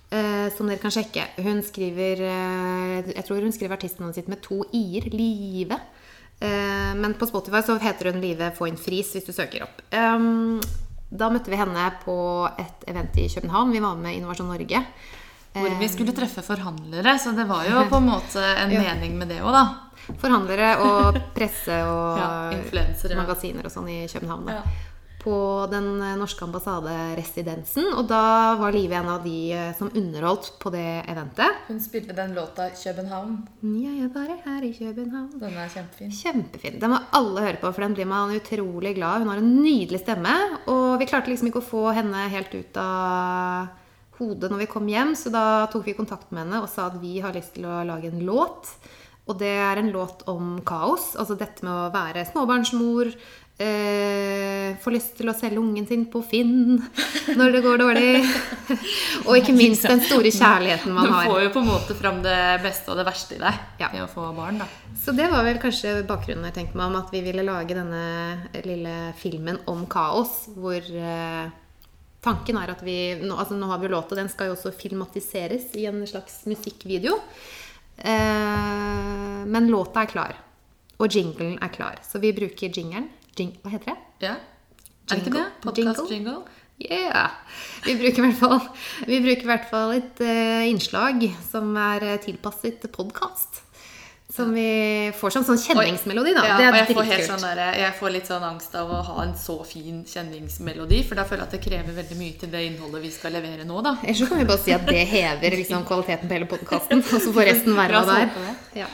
Eh, 0.10 0.50
som 0.58 0.65
dere 0.65 0.81
kan 0.81 0.93
sjekke. 0.93 1.27
Hun 1.46 1.62
skriver 1.62 2.24
eh, 2.25 3.12
Jeg 3.13 3.25
tror 3.27 3.46
hun 3.46 3.53
skriver 3.53 3.77
artistnavnet 3.77 4.17
sitt 4.17 4.29
med 4.31 4.41
to 4.41 4.63
i-er. 4.74 5.05
Live. 5.13 5.77
Eh, 6.41 6.93
men 6.98 7.13
på 7.19 7.29
Spotify 7.29 7.62
så 7.65 7.77
heter 7.81 8.10
hun 8.10 8.22
Live 8.24 8.53
Foyn 8.58 8.79
Friis 8.79 9.13
hvis 9.13 9.27
du 9.29 9.34
søker 9.36 9.67
opp. 9.67 9.84
Da 11.10 11.29
møtte 11.34 11.50
vi 11.50 11.58
henne 11.58 11.88
på 12.03 12.15
et 12.62 12.89
event 12.89 13.15
i 13.17 13.29
København. 13.29 13.74
Vi 13.74 13.81
var 13.81 13.98
med 13.98 14.17
Innovasjon 14.17 14.50
Norge. 14.50 14.81
Hvor 15.53 15.77
vi 15.79 15.88
skulle 15.89 16.13
treffe 16.13 16.43
forhandlere, 16.46 17.15
så 17.17 17.34
det 17.34 17.48
var 17.50 17.65
jo 17.65 17.81
på 17.89 17.98
en 17.98 18.10
måte 18.12 18.41
en 18.62 18.74
mening 18.86 19.15
med 19.17 19.31
det 19.34 19.39
òg, 19.41 19.53
da. 19.55 19.63
Forhandlere 20.18 20.75
og 20.84 21.18
presse 21.36 21.82
og 21.86 22.20
Ja, 22.20 23.16
magasiner 23.20 23.68
og 23.68 23.74
sånn 23.74 23.89
i 23.92 24.06
København. 24.10 24.48
Da. 24.50 24.60
Ja. 24.60 24.88
På 25.20 25.68
den 25.68 25.98
eh, 26.00 26.13
norske 26.16 26.46
ambassaderesidensen. 26.46 27.89
Og 28.00 28.06
da 28.08 28.56
var 28.56 28.72
Live 28.72 28.96
en 28.96 29.10
av 29.12 29.25
de 29.25 29.51
eh, 29.51 29.74
som 29.75 29.92
underholdt 29.92 30.54
på 30.62 30.72
det 30.72 31.04
eventet. 31.12 31.66
Hun 31.68 31.82
spilte 31.84 32.16
den 32.16 32.32
låta 32.38 32.70
'København'. 32.72 33.36
Ja, 33.62 33.89
Jeg 33.89 34.06
er 34.06 34.13
bare 34.13 34.38
her 34.46 34.63
i 34.63 34.72
København. 34.74 35.39
Den 35.39 35.58
er 35.58 35.68
kjempefin. 35.68 36.12
Kjempefin. 36.12 36.80
Den 36.80 36.96
må 36.96 37.01
alle 37.12 37.42
høre 37.42 37.60
på, 37.60 37.74
for 37.74 37.82
den 37.82 37.94
blir 37.94 38.08
man 38.08 38.32
utrolig 38.32 38.96
glad. 38.96 39.20
Hun 39.20 39.28
har 39.28 39.38
en 39.44 39.62
nydelig 39.62 40.00
stemme. 40.00 40.36
Og 40.68 41.00
vi 41.00 41.06
klarte 41.06 41.28
liksom 41.28 41.51
ikke 41.51 41.63
å 41.63 41.72
få 41.75 41.92
henne 41.92 42.30
helt 42.32 42.56
ut 42.56 42.78
av 42.78 43.68
hodet 44.20 44.51
når 44.51 44.63
vi 44.63 44.72
kom 44.72 44.88
hjem, 44.88 45.16
så 45.16 45.32
da 45.32 45.44
tok 45.72 45.86
vi 45.88 45.98
kontakt 45.98 46.32
med 46.32 46.46
henne 46.46 46.63
og 46.63 46.70
sa 46.72 46.89
at 46.89 47.00
vi 47.01 47.20
har 47.24 47.36
lyst 47.36 47.56
til 47.56 47.68
å 47.70 47.84
lage 47.88 48.12
en 48.12 48.24
låt. 48.28 48.72
Og 49.30 49.38
det 49.38 49.52
er 49.62 49.82
en 49.82 49.92
låt 49.94 50.26
om 50.32 50.58
kaos. 50.66 51.14
Altså 51.20 51.38
dette 51.38 51.66
med 51.66 51.72
å 51.72 51.92
være 51.94 52.26
småbarnsmor. 52.32 53.12
Eh, 53.60 54.78
få 54.80 54.94
lyst 54.94 55.18
til 55.20 55.28
å 55.28 55.34
selge 55.36 55.60
ungen 55.60 55.84
sin 55.84 56.06
på 56.08 56.22
Finn 56.24 56.78
når 57.36 57.58
det 57.58 57.62
går 57.66 57.82
dårlig. 57.82 58.22
og 59.28 59.34
ikke 59.36 59.56
minst 59.58 59.84
den 59.84 60.00
store 60.06 60.32
kjærligheten 60.32 60.96
man 60.96 61.12
har. 61.12 61.28
Du 61.28 61.34
får 61.34 61.44
jo 61.44 61.52
på 61.58 61.64
en 61.66 61.68
måte 61.68 61.98
fram 62.00 62.22
det 62.24 62.38
beste 62.64 62.94
og 62.94 63.02
det 63.02 63.06
verste 63.10 63.36
i 63.36 63.42
deg 63.44 63.84
Ja. 63.84 63.92
i 63.92 64.02
å 64.06 64.08
få 64.08 64.30
barn, 64.38 64.62
da. 64.64 64.70
Så 65.04 65.12
det 65.16 65.28
var 65.32 65.44
vel 65.44 65.60
kanskje 65.60 65.98
bakgrunnen 66.08 66.48
jeg 66.48 66.56
tenkte 66.56 66.80
meg 66.80 66.88
om 66.88 67.00
at 67.02 67.12
vi 67.12 67.22
ville 67.26 67.44
lage 67.44 67.76
denne 67.76 68.64
lille 68.64 68.96
filmen 69.20 69.60
om 69.68 69.84
kaos, 69.92 70.46
hvor 70.56 70.80
eh, 70.80 71.52
tanken 72.24 72.64
er 72.64 72.72
at 72.78 72.84
vi 72.88 73.00
nå, 73.20 73.36
altså 73.36 73.60
nå 73.60 73.68
har 73.68 73.84
vi 73.84 73.90
jo 73.90 73.96
låta, 73.98 74.16
den 74.16 74.32
skal 74.32 74.50
jo 74.50 74.56
også 74.56 74.72
filmatiseres 74.76 75.74
i 75.76 75.84
en 75.92 76.00
slags 76.08 76.46
musikkvideo. 76.48 77.20
Eh, 78.00 79.46
men 79.50 79.68
låta 79.72 80.03
er 80.06 80.12
klar. 80.12 80.38
Og 81.00 81.15
jinglen 81.15 81.58
er 81.63 81.72
klar. 81.74 82.00
Så 82.03 82.20
vi 82.20 82.34
bruker 82.36 82.72
jingelen. 82.72 83.10
Jing, 83.38 83.53
hva 83.63 83.72
heter 83.75 83.94
det? 83.94 84.00
Ja. 84.27 84.36
Er 85.10 85.15
det 85.15 85.25
ikke 85.25 85.38
det? 85.38 85.46
Podcast 85.63 86.12
jingle? 86.12 86.41
Yeah! 86.79 87.32
Vi 87.84 87.96
bruker 88.00 88.22
i 88.22 88.27
hvert 88.29 88.39
fall, 88.39 88.62
vi 89.08 89.18
bruker 89.20 89.44
i 89.44 89.50
hvert 89.50 89.65
fall 89.68 89.98
et 89.98 90.22
uh, 90.24 90.63
innslag 90.63 91.25
som 91.44 91.74
er 91.75 92.06
eh, 92.08 92.20
tilpasset 92.24 92.86
podkast. 92.94 93.60
Som 94.30 94.52
vi 94.54 95.10
får 95.18 95.34
som 95.34 95.44
sånn 95.48 95.58
kjenningsmelodi, 95.58 96.36
da. 96.38 96.44
Ja, 96.46 96.58
det 96.60 96.68
og 96.70 96.76
jeg 96.78 96.96
får, 96.96 97.08
helt 97.10 97.26
sånn 97.32 97.42
der, 97.48 97.62
jeg 97.82 97.94
får 97.98 98.12
litt 98.14 98.28
sånn 98.30 98.44
angst 98.46 98.76
av 98.78 98.92
å 98.94 99.00
ha 99.08 99.24
en 99.24 99.34
så 99.34 99.56
fin 99.66 100.04
kjenningsmelodi, 100.06 101.00
for 101.08 101.18
da 101.18 101.26
føler 101.26 101.42
jeg 101.42 101.50
at 101.50 101.56
det 101.58 101.62
krever 101.64 101.98
veldig 101.98 102.18
mye 102.20 102.36
til 102.38 102.52
det 102.54 102.62
innholdet 102.68 103.02
vi 103.08 103.10
skal 103.16 103.34
levere 103.34 103.66
nå, 103.66 103.82
da. 103.82 103.96
Ellers 104.04 104.22
så 104.22 104.28
kan 104.30 104.38
vi 104.38 104.46
bare 104.52 104.62
si 104.62 104.76
at 104.76 104.86
det 104.86 105.02
hever 105.10 105.58
liksom, 105.58 105.82
kvaliteten 105.90 106.30
på 106.30 106.38
hele 106.38 106.50
podkasten. 106.52 107.02
Og 107.02 107.24
så 107.26 107.34
får 107.40 107.50
resten 107.50 107.74
være 107.80 108.04
hva 108.04 108.20
det 108.20 108.20
er. 108.28 108.60
Ja. 108.84 108.92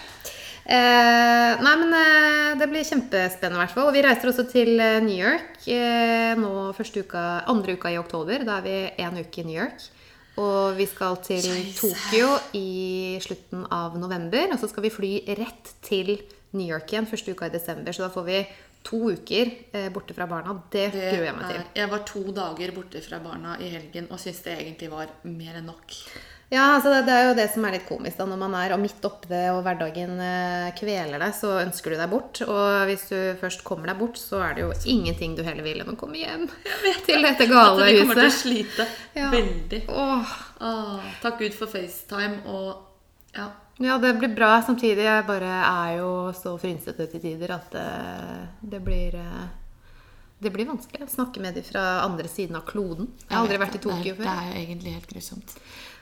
Eh, 0.66 1.60
nei, 1.62 1.76
men 1.84 1.92
eh, 2.00 2.54
det 2.58 2.70
blir 2.72 2.88
kjempespennende, 2.88 3.60
i 3.60 3.64
hvert 3.66 3.76
fall. 3.76 3.90
Og 3.92 3.94
vi 3.94 4.06
reiser 4.08 4.32
også 4.32 4.48
til 4.50 4.80
eh, 4.80 5.02
New 5.04 5.20
York 5.20 5.68
eh, 5.68 6.32
nå 6.40 6.72
første 6.80 7.04
uka, 7.06 7.26
andre 7.52 7.76
uka 7.76 7.92
i 7.92 8.00
oktober. 8.02 8.48
Da 8.48 8.62
er 8.62 8.66
vi 8.66 8.80
én 9.04 9.20
uke 9.20 9.44
i 9.44 9.48
New 9.52 9.60
York. 9.60 9.84
Og 10.42 10.76
vi 10.76 10.86
skal 10.90 11.18
til 11.24 11.42
Scheisse. 11.44 11.90
Tokyo 11.94 12.30
i 12.58 13.18
slutten 13.24 13.66
av 13.72 13.96
november. 14.00 14.52
Og 14.54 14.60
så 14.60 14.70
skal 14.72 14.84
vi 14.88 14.94
fly 14.94 15.12
rett 15.40 15.74
til 15.86 16.16
New 16.56 16.68
York 16.68 16.92
igjen 16.92 17.08
første 17.08 17.32
uka 17.36 17.48
i 17.50 17.54
desember. 17.56 17.96
Så 17.96 18.04
da 18.06 18.12
får 18.14 18.28
vi 18.28 18.40
to 18.86 19.00
uker 19.16 19.50
eh, 19.74 19.90
borte 19.94 20.14
fra 20.14 20.28
barna. 20.30 20.54
Det, 20.72 20.92
Det 20.94 21.10
gruer 21.16 21.26
jeg 21.30 21.36
meg 21.40 21.48
til. 21.50 21.62
er, 21.64 21.70
jeg 21.82 21.92
var 21.96 22.04
to 22.12 22.24
dager 22.36 22.76
borte 22.76 23.02
fra 23.02 23.20
barna 23.24 23.56
i 23.60 23.72
helgen 23.74 24.08
og 24.12 24.20
syntes 24.22 24.44
det 24.46 24.58
egentlig 24.60 24.92
var 24.92 25.14
mer 25.24 25.58
enn 25.62 25.72
nok. 25.72 25.96
Ja, 26.54 26.76
altså 26.76 26.92
det, 26.94 27.00
det 27.08 27.14
er 27.16 27.24
jo 27.26 27.36
det 27.40 27.46
som 27.56 27.66
er 27.66 27.74
litt 27.74 27.88
komisk 27.90 28.20
da, 28.20 28.26
når 28.30 28.38
man 28.38 28.54
er 28.60 28.76
og 28.76 28.82
midt 28.84 29.06
oppi 29.08 29.32
det 29.32 29.42
og 29.50 29.64
hverdagen 29.66 30.20
eh, 30.22 30.68
kveler 30.78 31.18
deg, 31.24 31.34
så 31.34 31.56
ønsker 31.64 31.96
du 31.96 31.98
deg 31.98 32.12
bort. 32.12 32.42
Og 32.46 32.84
hvis 32.90 33.08
du 33.10 33.18
først 33.42 33.64
kommer 33.66 33.90
deg 33.90 33.98
bort, 34.00 34.20
så 34.22 34.44
er 34.46 34.54
det 34.58 34.66
jo 34.66 34.70
ingenting 34.94 35.34
du 35.36 35.42
heller 35.48 35.66
vil 35.66 35.82
enn 35.82 35.90
å 35.96 35.98
komme 36.00 36.22
hjem 36.22 36.46
til 37.08 37.26
dette 37.26 37.48
gale 37.50 37.88
At 37.88 37.90
de 37.90 38.00
kommer 38.04 38.22
til 38.22 38.30
å 38.30 38.36
slite 38.38 38.88
Ja. 39.18 39.32
veldig. 39.34 39.82
Åh, 39.90 40.36
Åh, 40.70 41.10
takk 41.26 41.42
Gud 41.42 41.58
for 41.58 41.72
FaceTime 41.72 42.44
og 42.46 42.70
ja. 43.36 43.50
ja, 43.84 43.98
det 44.00 44.14
blir 44.22 44.32
bra. 44.38 44.54
Samtidig 44.64 45.04
jeg 45.04 45.26
bare 45.28 45.50
er 45.66 45.98
jo 45.98 46.12
så 46.38 46.54
frynsete 46.62 47.10
til 47.12 47.24
tider 47.26 47.58
at 47.58 47.74
det, 47.74 47.90
det 48.76 48.80
blir 48.86 49.18
eh, 49.20 49.46
det 50.46 50.52
blir 50.54 50.68
vanskelig 50.70 51.08
å 51.08 51.10
snakke 51.10 51.42
med 51.42 51.56
de 51.58 51.64
fra 51.66 51.82
andre 52.04 52.30
siden 52.30 52.58
av 52.60 52.66
kloden. 52.70 53.08
Jeg 53.26 53.34
har 53.34 53.42
aldri 53.42 53.60
vært 53.60 53.78
i 53.80 53.82
Tokyo 53.82 54.14
før. 54.18 54.28
Det 54.28 54.34
er 54.38 54.48
jo 54.52 54.62
egentlig 54.62 54.94
helt 54.94 55.10
grusomt. 55.10 55.54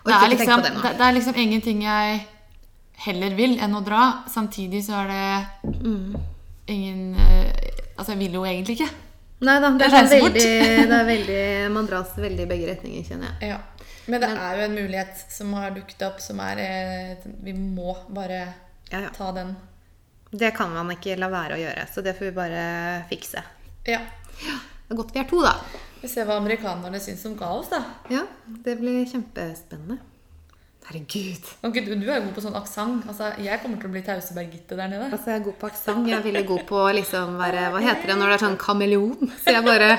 Det 0.04 0.14
er, 0.14 0.30
liksom, 0.34 0.62
det 0.64 0.72
det, 0.84 1.02
er 1.08 1.14
liksom 1.16 1.36
ingenting 1.40 1.84
jeg 1.86 2.26
heller 3.06 3.36
vil 3.38 3.58
enn 3.64 3.76
å 3.76 3.82
dra. 3.86 4.02
Samtidig 4.30 4.84
så 4.86 4.98
er 5.04 5.08
det 5.14 5.74
Mm. 5.84 6.16
ingen 6.68 7.16
eh, 7.16 7.52
Altså, 7.98 8.12
jeg 8.14 8.20
vil 8.20 8.34
jo 8.40 8.44
egentlig 8.46 8.76
ikke. 8.80 8.90
Nei 9.44 9.60
da, 9.60 9.70
det 9.78 9.86
er, 9.86 9.94
sånn 10.08 10.10
veldig, 10.10 10.44
det 10.90 10.98
er 10.98 11.06
veldig 11.06 11.72
Man 11.76 11.86
dras 11.90 12.14
veldig 12.18 12.44
i 12.46 12.50
begge 12.50 12.68
retninger, 12.72 13.04
kjenner 13.08 13.32
jeg. 13.40 13.50
Ja. 13.54 13.60
Men 14.08 14.20
det 14.24 14.30
er 14.34 14.58
jo 14.60 14.64
en 14.66 14.76
mulighet 14.76 15.22
som 15.32 15.54
har 15.56 15.72
dukket 15.76 16.02
opp, 16.08 16.20
som 16.24 16.40
er 16.44 16.60
eh, 16.64 17.28
Vi 17.44 17.54
må 17.56 17.96
bare 18.10 18.42
Ja, 18.92 19.00
ja. 19.06 19.10
ta 19.16 19.32
den. 19.36 19.56
Det 20.34 20.52
kan 20.58 20.74
man 20.74 20.90
ikke 20.96 21.16
la 21.22 21.30
være 21.30 21.56
å 21.56 21.62
gjøre, 21.62 21.88
så 21.94 22.02
det 22.04 22.16
får 22.18 22.26
vi 22.32 22.36
bare 22.36 22.62
fikse. 23.12 23.44
Ja. 23.86 24.00
Det 24.42 24.92
er 24.92 24.98
godt 24.98 25.14
vi 25.14 25.20
er 25.22 25.28
to, 25.30 25.40
da. 25.46 25.54
Vi 26.04 26.10
ser 26.12 26.26
hva 26.28 26.36
amerikanerne 26.36 27.00
syns 27.00 27.22
om 27.30 27.38
kaos, 27.40 27.70
da. 27.72 27.80
Ja, 28.12 28.26
det 28.66 28.74
blir 28.82 29.06
kjempespennende. 29.08 30.02
Herregud. 30.84 31.46
Okay, 31.64 31.86
Du, 31.86 31.94
du 31.96 32.10
er 32.12 32.20
god 32.26 32.34
på 32.36 32.42
sånn 32.44 32.58
aksent. 32.60 33.06
Altså, 33.08 33.30
jeg 33.40 33.62
kommer 33.62 33.80
til 33.80 33.88
å 33.88 33.94
bli 33.94 34.02
Tause-Bergitte 34.04 34.76
der 34.76 34.90
nede. 34.92 35.06
Altså, 35.08 35.30
jeg 35.32 35.40
er 35.40 35.46
god 35.46 35.56
på 35.62 35.70
aksent. 35.70 36.10
Jeg 36.10 36.18
er 36.18 36.26
veldig 36.26 36.42
god 36.50 36.66
på 36.68 36.82
liksom 36.98 37.38
være 37.40 37.70
Hva 37.72 37.84
heter 37.86 38.12
det 38.12 38.18
når 38.20 38.34
det 38.34 38.36
er 38.36 38.44
sånn 38.44 38.58
kameleon? 38.60 39.32
Så 39.46 39.54
jeg 39.56 39.64
bare 39.64 39.90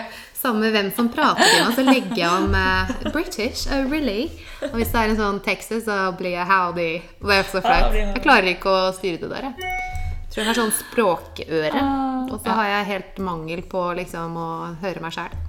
Samme 0.45 0.69
hvem 0.75 0.91
som 0.93 1.07
prater 1.09 1.41
til 1.41 1.63
meg, 1.65 1.71
så 1.73 1.83
legger 1.87 2.19
jeg 2.21 2.29
om 2.29 2.53
uh, 2.53 2.91
British. 3.15 3.63
Oh, 3.73 3.87
really? 3.89 4.27
Og 4.69 4.75
hvis 4.77 4.91
det 4.93 5.01
er 5.01 5.13
en 5.15 5.21
sånn 5.23 5.39
Texas, 5.47 5.87
så 5.87 5.97
blir 6.19 6.35
jeg 6.35 6.45
howdy. 6.51 6.91
Det 7.23 7.39
er 7.39 7.49
så 7.49 7.63
flaut. 7.65 7.97
Jeg 7.97 8.21
klarer 8.27 8.51
ikke 8.51 8.75
å 8.75 8.91
styre 8.93 9.23
det 9.23 9.31
der, 9.33 9.47
jeg. 9.49 9.71
Jeg 10.19 10.35
tror 10.35 10.43
jeg 10.43 10.51
har 10.51 10.59
sånn 10.61 10.75
språkøre. 10.83 11.87
Og 12.29 12.37
så 12.45 12.59
har 12.61 12.69
jeg 12.75 12.91
helt 12.91 13.25
mangel 13.25 13.65
på 13.73 13.87
liksom 13.97 14.37
å 14.37 14.51
høre 14.85 15.01
meg 15.07 15.17
sjæl. 15.17 15.41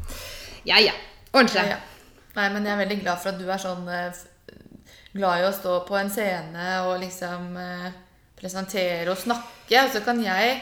Ja 0.65 0.79
ja. 0.81 0.93
Ordner 1.36 1.62
Ja, 1.62 1.75
ja. 1.75 1.81
Nei, 2.36 2.50
men 2.51 2.65
jeg 2.67 2.74
er 2.74 2.81
veldig 2.84 3.01
glad 3.03 3.19
for 3.24 3.31
at 3.31 3.39
du 3.39 3.48
er 3.48 3.62
sånn 3.62 3.86
eh, 3.88 4.24
glad 5.15 5.39
i 5.39 5.45
å 5.48 5.53
stå 5.55 5.75
på 5.88 5.95
en 5.95 6.10
scene 6.12 6.72
og 6.84 6.98
liksom 7.00 7.53
eh, 7.62 7.91
presentere 8.36 9.07
og 9.13 9.19
snakke. 9.22 9.84
Og 9.86 9.93
så 9.93 10.01
kan 10.03 10.19
jeg 10.24 10.57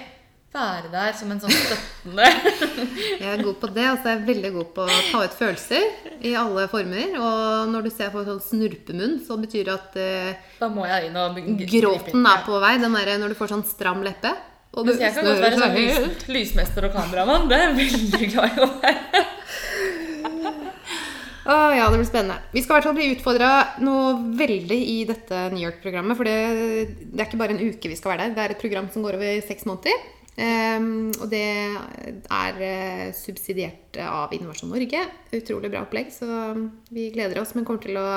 være 0.53 0.91
der 0.93 1.15
som 1.17 1.31
en 1.33 1.39
sånn 1.41 1.49
støttende 1.53 2.27
Jeg 3.23 3.25
er 3.25 3.41
god 3.41 3.55
på 3.57 3.69
det, 3.73 3.87
altså 3.89 4.11
Jeg 4.11 4.19
er 4.19 4.27
veldig 4.27 4.51
god 4.53 4.67
på 4.75 4.85
å 4.85 4.99
ta 5.09 5.23
ut 5.25 5.37
følelser 5.39 5.87
i 6.21 6.35
alle 6.37 6.67
former. 6.69 7.17
Og 7.17 7.73
når 7.73 7.87
du 7.87 7.91
ser 7.95 8.13
på 8.13 8.21
en 8.21 8.29
sånn 8.35 8.43
snurpemunn, 8.51 9.17
så 9.25 9.39
betyr 9.41 9.69
det 9.71 9.75
at 9.75 9.97
eh, 10.03 10.49
Da 10.61 10.69
må 10.69 10.85
jeg 10.89 11.09
inn 11.09 11.17
og 11.19 11.39
gråten 11.73 12.29
er 12.35 12.45
på 12.45 12.61
vei. 12.61 12.75
Den 12.83 12.99
der, 12.99 13.15
når 13.23 13.33
du 13.33 13.39
får 13.39 13.55
sånn 13.55 13.65
stram 13.65 14.05
leppe. 14.05 14.35
Og 14.73 14.87
du, 14.87 14.93
jeg 14.97 15.13
kan 15.13 15.25
godt 15.25 15.41
være 15.41 15.57
sånn 15.57 15.75
lys, 15.77 16.27
lysmester 16.33 16.87
og 16.89 16.95
kameramann. 16.95 17.49
Det 17.49 17.57
er 17.57 17.67
jeg 17.67 17.79
veldig 17.81 18.29
glad 18.35 18.53
i 18.53 18.63
å 18.65 18.69
være. 18.77 19.25
Å, 21.43 21.55
ja, 21.75 21.89
det 21.91 21.97
blir 21.99 22.07
spennende. 22.07 22.37
Vi 22.53 22.61
skal 22.63 22.71
i 22.71 22.75
hvert 22.77 22.85
fall 22.87 22.95
bli 22.95 23.07
utfordra 23.17 23.47
noe 23.83 24.13
veldig 24.39 24.77
i 24.79 24.97
dette 25.09 25.41
New 25.51 25.59
York-programmet. 25.65 26.15
For 26.15 26.27
det, 26.29 26.37
det 27.11 27.19
er 27.19 27.27
ikke 27.27 27.39
bare 27.41 27.55
en 27.57 27.63
uke 27.73 27.91
vi 27.91 27.97
skal 27.99 28.13
være 28.13 28.29
der. 28.29 28.35
Det 28.37 28.43
er 28.45 28.53
et 28.55 28.61
program 28.63 28.87
som 28.93 29.03
går 29.03 29.17
over 29.19 29.41
seks 29.43 29.65
måneder. 29.67 30.05
Um, 30.33 31.11
og 31.21 31.27
det 31.29 31.43
er 32.33 32.61
eh, 32.65 33.09
subsidiert 33.13 33.99
av 34.01 34.31
Innovasjon 34.33 34.71
Norge. 34.71 35.03
Utrolig 35.35 35.69
bra 35.73 35.83
opplegg, 35.83 36.09
så 36.15 36.25
vi 36.95 37.09
gleder 37.13 37.41
oss. 37.43 37.51
Men 37.57 37.67
kommer 37.67 37.83
til 37.83 37.99
å, 37.99 38.07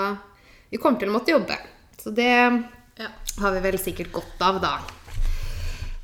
vi 0.71 0.81
kommer 0.81 1.03
til 1.03 1.11
å 1.11 1.17
måtte 1.19 1.35
jobbe. 1.35 1.59
Så 2.01 2.15
det 2.15 2.31
Ja. 2.97 3.11
har 3.43 3.53
vi 3.53 3.61
vel 3.67 3.77
sikkert 3.83 4.09
godt 4.15 4.41
av, 4.41 4.63
da. 4.63 4.71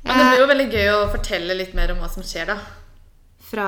Men 0.03 0.19
det 0.19 0.27
blir 0.27 0.43
jo 0.43 0.51
veldig 0.51 0.67
gøy 0.75 0.87
å 0.91 1.07
fortelle 1.15 1.55
litt 1.57 1.73
mer 1.73 1.95
om 1.95 2.03
hva 2.03 2.09
som 2.11 2.21
skjer 2.27 2.51
da 2.51 2.57
Fra 3.47 3.67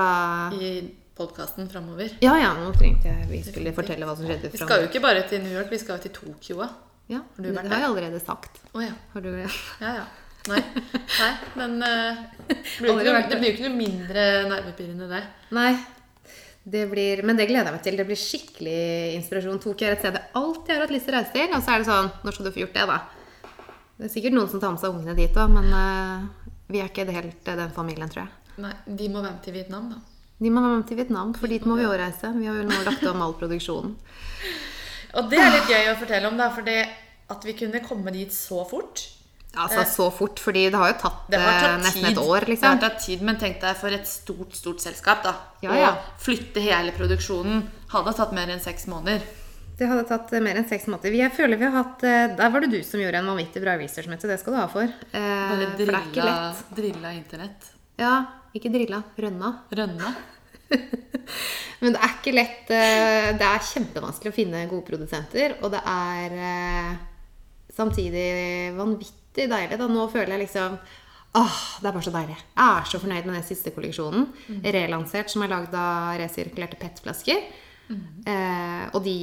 i 0.53 0.73
podkasten 1.15 1.69
framover. 1.71 2.17
Ja, 2.23 2.35
ja, 2.39 2.51
nå 2.59 2.73
trengte 2.75 3.11
jeg 3.11 3.29
vi 3.29 3.39
skulle 3.45 3.71
fortelle 3.75 4.07
hva 4.07 4.17
som 4.17 4.27
skjedde 4.27 4.51
Vi 4.51 4.59
skal 4.59 4.83
jo 4.83 4.89
ikke 4.89 5.01
bare 5.03 5.23
til 5.29 5.43
New 5.45 5.55
York, 5.55 5.71
vi 5.71 5.79
skal 5.79 5.97
jo 5.97 6.05
til 6.07 6.13
Tokyo. 6.15 6.67
Ja, 7.11 7.21
du 7.37 7.49
det 7.49 7.55
har 7.61 7.83
jeg 7.83 7.89
allerede 7.89 8.19
sagt. 8.23 8.61
Å 8.73 8.83
ja. 8.83 8.93
Har 9.13 9.25
du 9.25 9.31
Ja, 9.35 9.97
ja. 10.01 10.05
Nei, 10.45 10.61
Nei 10.61 11.31
men 11.57 11.79
uh, 11.81 12.19
det 12.47 12.57
blir 12.77 12.91
jo 12.91 13.13
ikke, 13.17 13.37
det 13.41 13.51
ikke 13.55 13.65
noe 13.65 13.77
mindre 13.77 14.25
nervepirrende, 14.51 15.07
det. 15.09 15.21
Nei. 15.57 15.71
Det 16.65 16.83
blir, 16.89 17.21
men 17.25 17.37
det 17.37 17.45
gleder 17.49 17.69
jeg 17.69 17.75
meg 17.77 17.83
til. 17.85 17.97
Det 17.99 18.05
blir 18.09 18.19
skikkelig 18.19 18.79
inspirasjon. 19.19 19.61
Tokyo 19.61 19.87
er 19.87 19.95
et 19.95 20.01
sted 20.01 20.17
jeg 20.17 20.31
alltid 20.37 20.73
har 20.73 20.83
hatt 20.83 20.93
lyst 20.93 21.07
til 21.07 21.13
å 21.13 21.19
reise 21.19 21.33
til. 21.33 21.53
Og 21.53 21.61
så 21.61 21.73
er 21.73 21.81
det 21.81 21.89
sånn 21.89 22.09
Når 22.25 22.35
skal 22.35 22.47
du 22.47 22.53
få 22.55 22.63
gjort 22.63 22.77
det, 22.77 22.87
da? 22.89 22.97
Det 23.95 24.07
er 24.09 24.11
sikkert 24.11 24.35
noen 24.35 24.49
som 24.51 24.61
tar 24.61 24.73
med 24.73 24.81
seg 24.81 24.91
ungene 24.97 25.15
dit 25.17 25.37
òg, 25.39 25.53
men 25.55 25.69
uh, 25.71 26.49
vi 26.73 26.81
er 26.81 26.89
ikke 26.89 27.05
helt 27.13 27.47
eh, 27.47 27.59
den 27.61 27.71
familien, 27.71 28.09
tror 28.11 28.25
jeg. 28.25 28.57
Nei, 28.65 28.73
De 28.85 29.07
må 29.13 29.21
være 29.21 29.37
med 29.37 29.45
til 29.45 29.55
Vietnam, 29.55 29.87
da. 29.93 30.14
De 30.39 30.51
må 30.51 30.61
være 30.61 30.81
med 30.81 30.87
til 30.89 30.97
Vietnam, 30.99 31.33
for 31.37 31.47
dit 31.47 31.63
må 31.65 31.77
vi 31.79 31.85
òg 31.87 31.95
reise. 32.01 32.31
Vi 32.35 32.47
har 32.49 32.57
jo 32.59 32.67
nå 32.67 32.79
lagt 32.83 33.03
om 33.07 33.21
all 33.23 33.35
produksjonen. 33.39 33.95
Og 35.17 35.29
det 35.31 35.39
er 35.39 35.53
litt 35.53 35.69
gøy 35.71 35.91
å 35.93 35.99
fortelle 35.99 36.27
om, 36.27 36.35
da, 36.39 36.49
fordi 36.51 36.79
at 37.31 37.45
vi 37.47 37.53
kunne 37.55 37.79
komme 37.85 38.11
dit 38.11 38.33
så 38.35 38.65
fort. 38.67 39.05
Altså 39.55 39.85
så 39.87 40.09
fort, 40.11 40.39
fordi 40.43 40.65
det 40.67 40.75
har 40.75 40.89
jo 40.91 40.97
tatt, 40.99 41.21
Det 41.31 41.39
har 41.39 41.53
eh, 41.53 41.61
tatt 41.63 41.85
nesten 41.85 42.03
tid. 42.03 42.11
et 42.11 42.17
år, 42.19 42.43
Liksom. 42.43 42.43
Det 42.43 42.51
liksom. 42.51 42.73
har 42.73 42.81
tatt 42.83 42.99
tid, 43.05 43.21
Men 43.23 43.37
tenk 43.39 43.61
deg 43.61 43.77
for 43.79 43.95
et 43.95 44.07
stort 44.11 44.51
stort 44.59 44.83
selskap. 44.83 45.23
da 45.23 45.33
Ja, 45.63 45.77
ja. 45.79 45.91
Å 45.95 46.19
flytte 46.19 46.59
hele 46.59 46.91
produksjonen 46.91 47.63
hadde 47.93 48.13
tatt 48.17 48.33
mer 48.35 48.51
enn 48.51 48.59
seks 48.59 48.87
måneder. 48.91 49.23
Det 49.79 49.87
hadde 49.87 50.03
tatt 50.07 50.33
eh, 50.35 50.43
mer 50.43 50.59
enn 50.59 50.67
seks 50.67 50.89
måneder. 50.91 51.15
Jeg 51.15 51.31
føler 51.35 51.59
vi 51.59 51.69
har 51.69 51.75
hatt 51.83 52.03
eh, 52.03 52.35
Der 52.35 52.51
var 52.51 52.59
det 52.63 52.71
du 52.75 52.81
som 52.83 52.99
gjorde 52.99 53.21
en 53.23 53.31
vanvittig 53.31 53.63
bra 53.63 53.77
research, 53.79 54.11
Mette. 54.11 54.27
Det 54.27 54.39
skal 54.43 54.53
du 54.55 54.59
ha 54.59 54.67
for. 54.67 54.83
Eh, 54.83 55.23
Bare 55.23 55.47
for 55.47 55.63
det 55.63 55.85
drilla, 55.87 56.25
lett. 56.27 56.65
drilla 56.75 57.13
internett. 57.15 57.71
Ja, 57.99 58.25
ikke 58.61 58.71
drilla. 58.73 59.01
Rønna. 59.19 59.51
Rønna. 59.79 60.13
Men 61.81 61.93
det 61.95 61.99
er 62.01 62.13
ikke 62.15 62.33
lett. 62.35 62.69
eh, 62.73 63.31
Det 63.37 63.45
er 63.47 63.65
kjempevanskelig 63.71 64.31
å 64.31 64.35
finne 64.35 64.63
gode 64.71 64.87
produsenter, 64.87 65.57
og 65.61 65.73
det 65.75 65.81
er 65.91 66.37
eh, 66.49 66.93
samtidig 67.75 68.27
vanvittig 68.77 69.49
deilig. 69.51 69.77
Da. 69.81 69.89
Nå 69.91 70.07
føler 70.13 70.37
jeg 70.37 70.45
liksom 70.47 70.77
Åh, 71.35 71.55
det 71.83 71.89
er 71.89 71.91
bare 71.97 72.05
så 72.05 72.11
deilig. 72.15 72.35
Jeg 72.39 72.63
er 72.79 72.85
så 72.87 72.99
fornøyd 73.01 73.25
med 73.27 73.33
den 73.35 73.43
siste 73.43 73.71
kolleksjonen. 73.75 74.29
Relansert, 74.71 75.27
som 75.33 75.41
er 75.43 75.49
lagd 75.51 75.73
av 75.75 76.13
resirkulerte 76.21 76.77
PET-flasker. 76.79 77.41
Eh, 77.91 78.85
og 78.95 79.01
de 79.03 79.15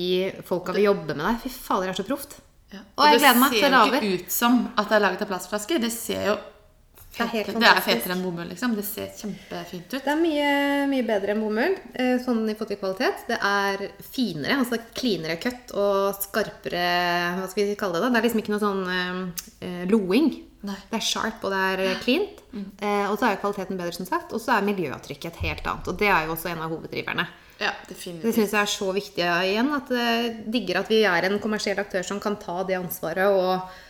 folka 0.44 0.74
vi 0.76 0.84
jobber 0.84 1.16
med 1.16 1.24
der, 1.24 1.38
fy 1.40 1.48
fader, 1.54 1.88
det 1.88 1.94
er 1.94 2.00
så 2.02 2.04
proft. 2.10 2.36
Ja. 2.72 2.82
Og 3.00 3.08
jeg 3.08 3.22
gleder 3.22 3.40
meg 3.40 3.54
til 3.56 3.64
Det 3.64 3.70
ser 3.70 3.78
jo 3.78 3.96
ikke 3.96 4.10
ut 4.26 4.34
som 4.36 4.60
at 4.76 4.92
det 4.92 4.98
er 4.98 5.04
laget 5.06 5.24
av 5.24 5.30
plastflasker. 5.32 5.80
Det 5.80 5.90
ser 5.96 6.28
jo 6.28 6.36
Det 7.12 7.26
er 7.28 7.48
det 7.60 7.68
er 7.68 7.80
fetere 7.84 8.14
enn 8.14 8.22
bomull, 8.24 8.48
liksom. 8.48 8.72
Det 8.76 8.84
ser 8.88 9.10
kjempefint 9.12 9.90
ut. 9.92 9.98
Det 10.00 10.12
er 10.12 10.20
mye, 10.20 10.52
mye 10.88 11.04
bedre 11.04 11.34
enn 11.34 11.42
bomull, 11.44 11.74
eh, 11.92 12.14
sånn 12.24 12.40
i 12.48 12.54
forhold. 12.56 13.02
Det 13.28 13.36
er 13.36 13.84
finere, 14.06 14.56
altså 14.62 14.78
cleanere 14.96 15.36
cut 15.42 15.74
og 15.76 16.16
skarpere 16.24 16.86
Hva 17.36 17.50
skal 17.50 17.68
vi 17.68 17.76
kalle 17.76 18.00
det? 18.00 18.06
da? 18.06 18.14
Det 18.14 18.22
er 18.22 18.26
liksom 18.28 18.42
ikke 18.42 18.54
noe 18.54 18.64
sånn 18.64 18.82
eh, 18.96 19.44
eh, 19.68 19.84
loing. 19.92 20.32
Nei. 20.62 20.78
Det 20.88 20.98
er 21.00 21.04
sharp, 21.04 21.44
og 21.44 21.52
det 21.52 21.60
er 21.60 22.00
cleant. 22.00 22.42
Mm. 22.54 22.66
Eh, 22.80 23.06
og 23.10 23.16
så 23.18 23.28
er 23.28 23.36
jo 23.36 23.42
kvaliteten 23.44 23.80
bedre, 23.80 23.96
som 23.98 24.08
sagt. 24.08 24.32
Og 24.32 24.40
så 24.40 24.56
er 24.56 24.66
miljøavtrykket 24.66 25.32
et 25.34 25.44
helt 25.50 25.68
annet. 25.68 25.92
Og 25.92 26.00
det 26.00 26.08
er 26.08 26.26
jo 26.26 26.36
også 26.36 26.52
en 26.52 26.64
av 26.64 26.72
hoveddriverne. 26.72 27.28
Ja, 27.62 27.72
definitivt. 27.88 28.24
Det 28.24 28.34
syns 28.36 28.54
jeg 28.54 28.62
er 28.62 28.70
så 28.70 28.92
viktig 28.94 29.24
igjen. 29.26 29.72
At 29.76 29.90
jeg 29.94 30.34
digger 30.54 30.80
at 30.80 30.90
vi 30.90 31.02
er 31.06 31.28
en 31.28 31.40
kommersiell 31.42 31.82
aktør 31.82 32.06
som 32.06 32.22
kan 32.22 32.38
ta 32.40 32.62
det 32.68 32.78
ansvaret 32.80 33.36
og 33.36 33.52
eh, 33.58 33.80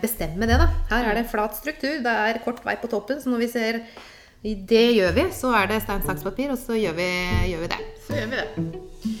bestemme 0.00 0.48
det. 0.48 0.56
da. 0.60 0.68
Her 0.90 1.10
er 1.10 1.18
det 1.20 1.26
flat 1.30 1.56
struktur, 1.58 1.98
det 2.04 2.14
er 2.30 2.40
kort 2.44 2.62
vei 2.64 2.76
på 2.80 2.88
toppen. 2.88 3.20
Så 3.20 3.28
når 3.32 3.44
vi 3.44 3.50
ser 3.52 3.82
det 4.42 4.86
gjør 4.96 5.12
vi, 5.12 5.26
så 5.36 5.52
er 5.52 5.66
det 5.68 5.82
stein, 5.84 6.00
saks, 6.06 6.24
papir, 6.24 6.48
og 6.54 6.58
så 6.58 6.78
gjør 6.78 6.96
vi, 6.96 7.08
gjør 7.50 7.66
vi 7.66 7.72
det. 7.74 7.80
Så 8.06 8.16
gjør 8.16 8.30
vi 8.30 8.38
det. 8.40 9.19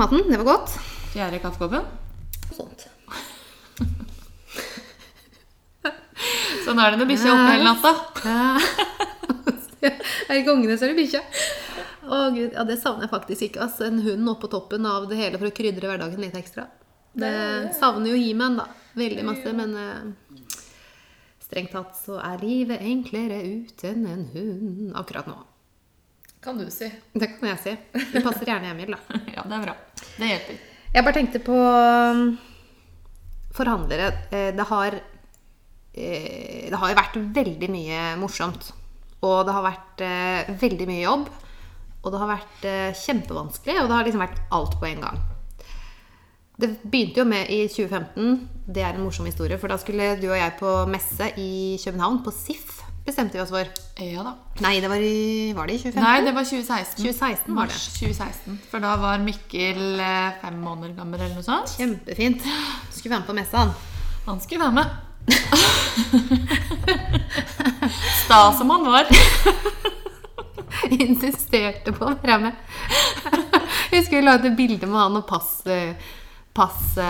For 0.00 0.16
maten, 0.16 0.30
det 0.30 0.36
var 0.36 0.44
godt. 0.44 0.70
Fjerde 1.12 1.38
kaffekoppen. 1.38 1.84
Sånt. 2.56 2.86
Sånn 6.64 6.78
er 6.80 6.90
det 6.92 6.98
når 7.00 7.08
bikkja 7.10 7.28
er 7.28 7.32
oppe 7.34 7.50
hele 7.50 7.66
natta. 7.66 7.92
Er 10.30 10.34
ikke 10.38 10.54
ungene, 10.54 10.76
så 10.78 10.84
er 10.86 10.90
det 10.92 11.00
bikkja. 11.00 11.22
Ja, 12.04 12.62
Det 12.68 12.78
savner 12.80 13.02
jeg 13.06 13.12
faktisk 13.12 13.42
ikke. 13.48 13.60
Altså, 13.66 13.80
En 13.88 13.98
hund 14.04 14.22
oppå 14.28 14.46
toppen 14.52 14.82
av 14.86 15.00
det 15.10 15.16
hele 15.20 15.36
for 15.40 15.46
å 15.50 15.56
krydre 15.56 15.88
hverdagen 15.90 16.22
litt 16.22 16.38
ekstra. 16.38 16.62
Det 17.12 17.34
savner 17.78 18.08
jo 18.12 18.16
He-Man, 18.20 18.56
da. 18.60 18.66
Veldig 18.96 19.24
masse, 19.26 19.52
men 19.54 19.70
uh, 19.74 20.02
strengt 21.42 21.72
tatt 21.74 21.96
så 21.98 22.14
er 22.22 22.44
livet 22.44 22.80
enklere 22.82 23.42
uten 23.42 24.06
en 24.06 24.24
hund 24.34 24.92
akkurat 24.98 25.26
nå. 25.30 25.38
Kan 26.40 26.58
du 26.58 26.70
si. 26.72 26.88
Det 27.12 27.26
kan 27.36 27.50
jeg 27.50 27.60
si. 27.60 27.72
Det 28.14 28.22
passer 28.24 28.48
gjerne 28.48 28.70
hjemme, 28.70 28.86
da. 28.94 29.00
Ja, 29.36 29.44
det 29.44 29.56
er 29.58 29.64
bra. 29.66 29.74
Det 30.16 30.30
hjelper. 30.30 30.60
Jeg 30.94 31.04
bare 31.06 31.16
tenkte 31.18 31.40
på 31.44 31.56
um, 31.56 32.22
forhandlere. 33.56 34.06
Eh, 34.32 34.50
Det 34.56 34.66
har 34.70 34.96
eh, 34.96 36.70
Det 36.70 36.80
har 36.80 36.96
vært 36.96 37.18
veldig 37.36 37.68
mye 37.70 38.06
morsomt. 38.20 38.72
Og 39.20 39.42
det 39.46 39.52
har 39.52 39.66
vært 39.66 40.04
eh, 40.06 40.50
veldig 40.62 40.88
mye 40.88 41.04
jobb. 41.04 41.28
Og 42.00 42.08
det 42.14 42.20
har 42.22 42.30
vært 42.30 42.62
kjempevanskelig, 42.96 43.74
og 43.82 43.90
det 43.90 43.96
har 43.98 44.06
liksom 44.06 44.22
vært 44.22 44.38
alt 44.56 44.78
på 44.80 44.86
en 44.88 45.02
gang. 45.04 45.18
Det 46.56 46.70
begynte 46.80 47.20
jo 47.20 47.26
med 47.28 47.50
i 47.52 47.58
2015. 47.68 48.48
Det 48.64 48.80
er 48.80 48.96
en 48.96 49.04
morsom 49.04 49.28
historie, 49.28 49.58
for 49.60 49.68
da 49.68 49.76
skulle 49.76 50.14
du 50.16 50.30
og 50.30 50.38
jeg 50.38 50.54
på 50.56 50.70
messe 50.88 51.28
i 51.36 51.76
København, 51.82 52.22
på 52.24 52.32
SIF, 52.32 52.79
bestemte 53.06 53.38
vi 53.38 53.42
oss 53.42 53.50
for. 53.52 53.66
Ja 54.00 54.22
da. 54.26 54.32
Nei, 54.64 54.80
det 54.82 54.88
var 54.92 55.00
i 55.02 55.52
Var 55.56 55.64
det 55.68 55.74
i 55.74 55.78
2015? 55.82 56.04
Nei, 56.04 56.18
det 56.26 56.32
var 56.36 56.44
2016. 56.48 57.04
2016 57.04 57.56
var 57.56 57.64
det. 57.70 57.74
Mars 57.74 57.84
2016. 57.98 58.58
For 58.70 58.78
da 58.84 58.90
var 59.00 59.16
Mikkel 59.24 59.82
eh, 60.00 60.30
fem 60.42 60.56
måneder 60.64 60.92
gammel 60.98 61.18
eller 61.20 61.36
noe 61.38 61.46
sånt. 61.46 61.68
Kjempefint. 61.76 62.40
Skulle 62.94 63.12
være 63.14 63.22
med 63.22 63.30
på 63.30 63.38
messa, 63.40 63.56
han. 63.64 63.72
Han 64.26 64.38
skulle 64.44 64.62
være 64.64 64.76
med. 64.80 64.88
Sta 68.24 68.40
som 68.58 68.68
han 68.70 68.84
var. 68.88 69.04
insisterte 70.90 71.92
på 71.94 72.04
å 72.08 72.14
være 72.22 72.38
med. 72.48 72.54
Jeg 73.90 74.06
vi 74.10 74.20
la 74.22 74.36
ut 74.38 74.46
et 74.46 74.58
bilde 74.58 74.86
med 74.86 75.00
han 75.00 75.16
og 75.20 75.26
pass... 75.28 75.50
pass 76.56 76.96
Å 76.98 77.08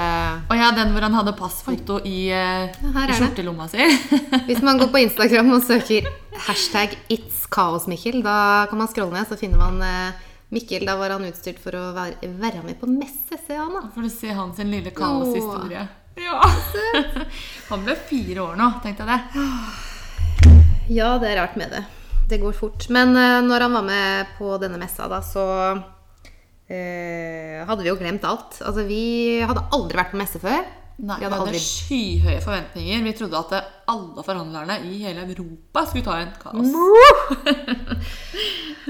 Og 0.50 0.56
ja, 0.58 0.70
den 0.76 0.92
hvor 0.94 1.04
han 1.06 1.14
hadde 1.16 1.32
passfoto 1.38 1.98
i, 2.06 2.28
eh, 2.34 2.70
i 2.70 3.16
skjortelomma 3.16 3.68
si. 3.72 3.86
Hvis 4.48 4.60
man 4.64 4.80
går 4.80 4.90
på 4.92 5.02
Instagram 5.06 5.54
og 5.56 5.64
søker 5.64 6.08
hashtag 6.46 6.96
It's 7.12 7.46
Kaos-Mikkel, 7.50 8.20
da 8.24 8.66
kan 8.70 8.78
man 8.80 8.90
scrolle 8.90 9.16
ned, 9.16 9.28
så 9.30 9.38
finner 9.40 9.62
man 9.62 9.80
eh, 9.82 10.26
Mikkel. 10.50 10.84
Da 10.86 10.96
var 10.98 11.14
han 11.14 11.26
utstyrt 11.28 11.60
for 11.62 11.76
å 11.78 11.90
være, 11.96 12.30
være 12.40 12.64
med 12.66 12.78
på 12.80 12.88
messe, 12.90 13.38
se 13.46 13.56
han 13.56 13.72
da. 13.74 13.86
For 13.94 14.06
å 14.06 14.12
se 14.12 14.34
hans 14.34 14.60
lille 14.62 14.92
kaoshistorie. 14.94 15.86
Ja. 16.20 16.40
Han 17.70 17.84
ble 17.86 17.94
fire 17.94 18.42
år 18.42 18.56
nå, 18.58 18.66
tenkte 18.82 19.06
jeg 19.06 19.14
det. 19.14 20.50
Ja, 20.90 21.14
det 21.22 21.30
er 21.30 21.38
rart 21.38 21.54
med 21.56 21.70
det. 21.70 21.84
Det 22.28 22.40
går 22.42 22.52
fort. 22.58 22.88
Men 22.90 23.14
eh, 23.16 23.38
når 23.46 23.64
han 23.66 23.76
var 23.78 23.86
med 23.86 24.34
på 24.38 24.50
denne 24.62 24.78
messa, 24.78 25.06
da, 25.10 25.22
så 25.22 25.44
eh, 26.70 27.60
hadde 27.66 27.82
vi 27.84 27.90
jo 27.90 27.98
glemt 27.98 28.26
alt. 28.28 28.60
Altså, 28.62 28.86
vi 28.88 29.40
hadde 29.42 29.66
aldri 29.74 30.00
vært 30.00 30.14
på 30.14 30.20
messe 30.20 30.42
før. 30.42 30.62
Nei, 31.00 31.16
vi 31.16 31.22
vi 31.22 31.24
hadde 31.24 31.36
hadde 31.36 31.46
aldri 31.48 31.60
skyhøye 31.64 32.40
forventninger. 32.44 33.04
Vi 33.06 33.12
trodde 33.16 33.38
at 33.40 33.68
alle 33.90 34.24
forhandlerne 34.24 34.76
i 34.84 34.98
hele 35.00 35.24
Europa 35.24 35.86
skulle 35.88 36.04
ta 36.04 36.18
en 36.20 36.34
kaos. 36.36 36.68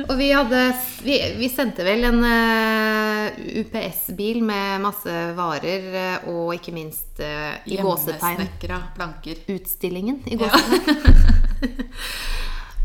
Og 0.08 0.12
vi 0.18 0.30
hadde 0.32 0.60
Vi, 1.04 1.16
vi 1.38 1.48
sendte 1.50 1.84
vel 1.86 2.04
en 2.08 2.20
uh, 2.24 3.30
UPS-bil 3.62 4.42
med 4.46 4.82
masse 4.84 5.14
varer, 5.38 5.86
uh, 5.94 6.28
og 6.34 6.54
ikke 6.56 6.74
minst 6.74 7.22
uh, 7.22 7.54
i 7.66 7.78
gåsetegn 7.78 8.42
utstillingen 9.54 10.22
i 10.26 10.40
gåsetegn. 10.40 11.00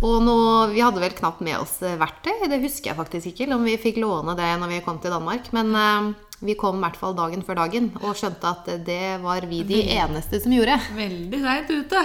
og 0.05 0.21
nå, 0.21 0.37
vi 0.73 0.83
hadde 0.83 1.01
vel 1.01 1.15
knapt 1.17 1.41
med 1.45 1.57
oss 1.57 1.79
eh, 1.81 1.97
verktøy. 1.97 2.45
Det 2.51 2.61
husker 2.61 2.91
jeg 2.91 2.99
faktisk 2.99 3.31
ikke, 3.31 3.47
om 3.55 3.65
vi 3.65 3.77
fikk 3.81 3.97
låne 4.03 4.35
det 4.37 4.51
når 4.61 4.75
vi 4.75 4.83
kom 4.85 4.99
til 5.01 5.13
Danmark. 5.15 5.49
Men 5.55 5.71
uh, 5.73 6.11
vi 6.45 6.57
kom 6.59 6.77
i 6.77 6.83
hvert 6.83 6.99
fall 6.99 7.15
dagen 7.17 7.45
før 7.45 7.63
dagen 7.63 7.89
og 8.03 8.17
skjønte 8.19 8.51
at 8.51 8.69
det 8.85 9.17
var 9.23 9.47
vi 9.49 9.63
de 9.65 9.81
eneste 9.97 10.43
som 10.43 10.53
gjorde. 10.53 10.77
Veldig 10.97 11.41
seint 11.45 11.73
ute. 11.73 12.03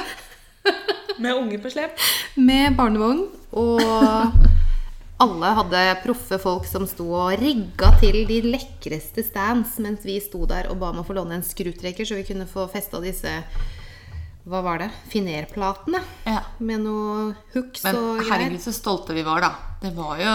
Med 1.23 1.37
unge 1.37 1.61
på 1.61 1.73
slep. 1.73 2.01
Med 2.41 2.79
barnevogn. 2.79 3.27
Og 3.61 3.83
alle 5.25 5.53
hadde 5.59 5.83
proffe 6.07 6.39
folk 6.41 6.65
som 6.71 6.87
sto 6.89 7.11
og 7.27 7.35
rigga 7.43 7.93
til 8.01 8.23
de 8.31 8.41
lekreste 8.47 9.27
stands 9.27 9.77
mens 9.85 10.07
vi 10.09 10.17
sto 10.25 10.47
der 10.49 10.71
og 10.73 10.81
ba 10.81 10.95
om 10.95 11.03
å 11.03 11.05
få 11.05 11.19
låne 11.19 11.37
en 11.37 11.45
skrutrekker, 11.45 12.09
så 12.09 12.17
vi 12.17 12.25
kunne 12.31 12.49
få 12.49 12.65
festa 12.73 13.03
disse 13.05 13.35
Hva 14.49 14.63
var 14.65 14.81
det? 14.81 14.89
Finerplatene. 15.13 16.01
Ja. 16.25 16.41
Med 16.65 16.81
noe 16.87 17.35
hooks 17.55 17.85
Men 17.85 17.97
og 17.99 18.11
greier. 18.21 18.31
herregud, 18.33 18.63
så 18.65 18.73
stolte 18.73 19.17
vi 19.17 19.25
var, 19.27 19.45
da. 19.45 19.51
Det 19.83 19.93
var 19.97 20.21
jo 20.21 20.35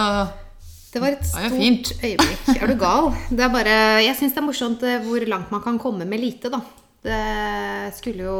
Det 0.94 1.02
var 1.02 1.16
et 1.16 1.26
stort 1.26 1.90
øyeblikk. 2.06 2.50
Er 2.56 2.70
du 2.70 2.76
gal? 2.80 3.10
Det 3.28 3.42
er 3.44 3.52
bare 3.52 3.76
Jeg 4.04 4.16
syns 4.16 4.34
det 4.36 4.42
er 4.42 4.46
morsomt 4.46 4.82
eh, 4.86 5.02
hvor 5.04 5.26
langt 5.28 5.50
man 5.52 5.62
kan 5.64 5.78
komme 5.82 6.06
med 6.08 6.22
lite, 6.22 6.50
da. 6.52 6.62
Det 7.06 7.94
skulle 7.98 8.24
jo 8.26 8.38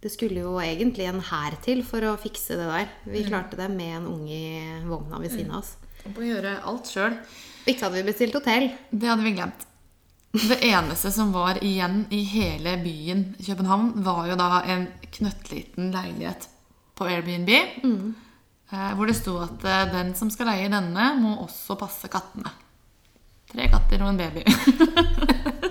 Det 0.00 0.10
skulle 0.14 0.40
jo 0.40 0.54
egentlig 0.62 1.06
en 1.10 1.20
hær 1.20 1.58
til 1.62 1.82
for 1.84 2.00
å 2.08 2.16
fikse 2.16 2.56
det 2.56 2.68
der. 2.70 2.88
Vi 3.04 3.26
klarte 3.26 3.58
det 3.58 3.68
med 3.70 3.98
en 3.98 4.06
unge 4.14 4.32
i 4.32 4.84
vogna 4.86 5.18
ved 5.20 5.34
siden 5.34 5.50
av 5.52 5.60
oss. 5.60 5.74
Og 6.06 6.14
på 6.16 6.22
Å 6.22 6.30
gjøre 6.30 6.54
alt 6.70 6.88
sjøl. 6.88 7.18
Ikke 7.68 7.84
hadde 7.84 7.98
vi 8.00 8.06
bestilt 8.08 8.38
hotell. 8.38 8.70
Det 8.90 9.10
hadde 9.10 9.26
vi 9.26 9.34
glemt. 9.36 9.66
Det 10.30 10.60
eneste 10.62 11.10
som 11.10 11.32
var 11.34 11.58
igjen 11.64 12.04
i 12.14 12.22
hele 12.22 12.76
byen 12.84 13.24
København, 13.42 13.92
var 14.06 14.28
jo 14.30 14.36
da 14.38 14.62
en 14.62 14.86
knøttliten 15.10 15.90
leilighet 15.90 16.46
på 16.94 17.08
Airbnb. 17.10 17.50
Mm. 17.82 18.12
Hvor 18.94 19.10
det 19.10 19.16
sto 19.18 19.34
at 19.42 19.64
eh, 19.66 19.88
den 19.90 20.12
som 20.14 20.30
skal 20.30 20.52
leie 20.52 20.70
denne, 20.70 21.08
må 21.18 21.34
også 21.42 21.74
passe 21.80 22.06
kattene. 22.12 22.52
Tre 23.50 23.66
katter 23.72 24.04
og 24.04 24.12
en 24.12 24.20
baby. 24.20 24.44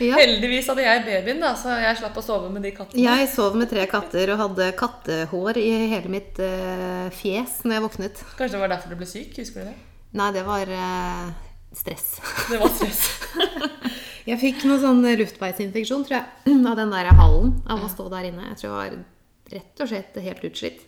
Ja. 0.00 0.16
Heldigvis 0.16 0.64
hadde 0.70 0.84
jeg 0.86 1.02
babyen, 1.04 1.42
da, 1.42 1.50
så 1.60 1.74
jeg 1.76 1.98
slapp 1.98 2.14
å 2.16 2.22
sove 2.24 2.48
med 2.48 2.64
de 2.64 2.70
kattene. 2.72 3.02
Jeg 3.04 3.26
sov 3.28 3.56
med 3.60 3.68
tre 3.68 3.82
katter 3.90 4.32
og 4.32 4.40
hadde 4.40 4.70
kattehår 4.78 5.60
i 5.60 5.68
hele 5.92 6.08
mitt 6.08 6.40
uh, 6.40 7.12
fjes 7.12 7.58
når 7.66 7.76
jeg 7.76 7.84
våknet. 7.84 8.22
Kanskje 8.38 8.56
det 8.56 8.62
var 8.62 8.72
derfor 8.72 8.94
du 8.94 8.96
ble 8.96 9.08
syk? 9.10 9.36
Husker 9.36 9.60
du 9.60 9.68
det? 9.68 9.74
Nei, 10.16 10.30
det 10.32 10.46
var 10.48 10.72
eh, 10.72 11.49
stress. 11.72 12.20
Det 12.50 12.58
var 12.60 12.72
stress. 12.74 13.04
Jeg 14.30 14.38
fikk 14.42 14.66
noe 14.68 14.80
sånn 14.82 15.00
luftveisinfeksjon, 15.22 16.04
tror 16.06 16.18
jeg, 16.18 16.56
av 16.70 16.76
den 16.78 16.92
der 16.92 17.08
hallen 17.18 17.54
av 17.70 17.86
å 17.86 17.88
stå 17.90 18.08
der 18.12 18.28
inne. 18.28 18.50
Jeg 18.52 18.60
tror 18.60 18.68
jeg 18.68 18.76
var 18.76 18.98
rett 19.54 19.82
og 19.82 19.90
slett 19.90 20.18
helt 20.26 20.44
utslitt. 20.46 20.82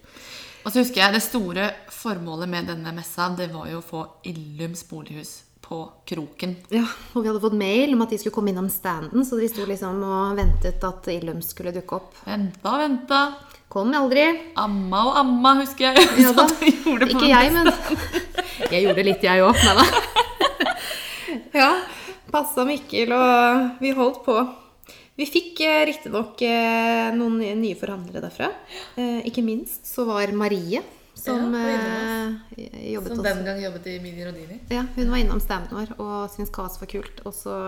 Og 0.63 0.69
så 0.71 0.83
husker 0.83 1.01
jeg 1.03 1.17
det 1.17 1.23
store 1.25 1.71
formålet 1.91 2.51
med 2.53 2.69
denne 2.71 2.93
messa, 2.95 3.31
det 3.35 3.49
var 3.51 3.71
jo 3.73 3.81
å 3.81 3.87
få 3.87 4.03
Illums 4.31 4.85
bolighus 4.87 5.33
på 5.63 5.81
kroken. 6.07 6.55
Ja, 6.75 6.85
og 7.15 7.25
vi 7.25 7.31
hadde 7.31 7.43
fått 7.43 7.57
mail 7.59 7.97
om 7.97 8.05
at 8.05 8.13
de 8.13 8.21
skulle 8.21 8.37
komme 8.37 8.53
innom 8.53 8.69
standen, 8.71 9.25
så 9.27 9.41
vi 9.41 9.49
sto 9.51 9.67
liksom 9.67 10.05
og 10.07 10.37
ventet 10.39 10.85
at 10.87 11.09
Illum 11.11 11.41
skulle 11.43 11.75
dukke 11.75 11.99
opp. 11.99 12.15
Venta, 12.29 12.77
venta. 12.85 13.23
Kom 13.73 13.95
aldri. 13.97 14.27
Amma 14.61 15.07
og 15.09 15.19
amma, 15.23 15.55
husker 15.63 15.89
jeg. 15.89 16.11
Ja 16.21 16.35
da. 16.37 16.45
Og 16.93 17.07
Ikke 17.09 17.31
jeg, 17.31 17.55
men 17.55 17.73
Jeg 18.73 18.85
gjorde 18.85 19.07
litt, 19.07 19.25
jeg 19.25 19.47
òg. 19.47 19.57
Nei 19.65 19.79
da. 19.81 20.29
Ja. 21.53 21.71
Passa 22.33 22.65
Mikkel, 22.65 23.13
og 23.13 23.79
vi 23.83 23.91
holdt 23.97 24.23
på. 24.25 24.37
Vi 25.19 25.27
fikk 25.29 25.61
eh, 25.67 25.83
riktignok 25.91 26.41
eh, 26.47 27.11
noen 27.13 27.35
nye- 27.43 27.57
nye 27.59 27.77
forhandlere 27.77 28.23
derfra. 28.25 28.49
Eh, 28.97 29.19
ikke 29.29 29.45
minst 29.45 29.85
så 29.87 30.07
var 30.09 30.33
Marie, 30.33 30.81
som 31.15 31.53
Ja, 31.53 31.75
eh, 32.57 32.95
jobbet 32.95 33.13
Som 33.13 33.23
den 33.27 33.43
gang 33.45 33.61
jobbet 33.61 33.87
i 33.93 33.99
Mini 34.01 34.25
Rodini. 34.25 34.57
Ja, 34.73 34.87
hun 34.97 35.11
var 35.13 35.21
innom 35.21 35.41
standen 35.45 35.77
vår 35.77 35.93
og 36.01 36.31
syntes 36.33 36.55
kaos 36.57 36.81
var 36.81 36.89
kult. 36.89 37.21
Og 37.29 37.35
så 37.37 37.59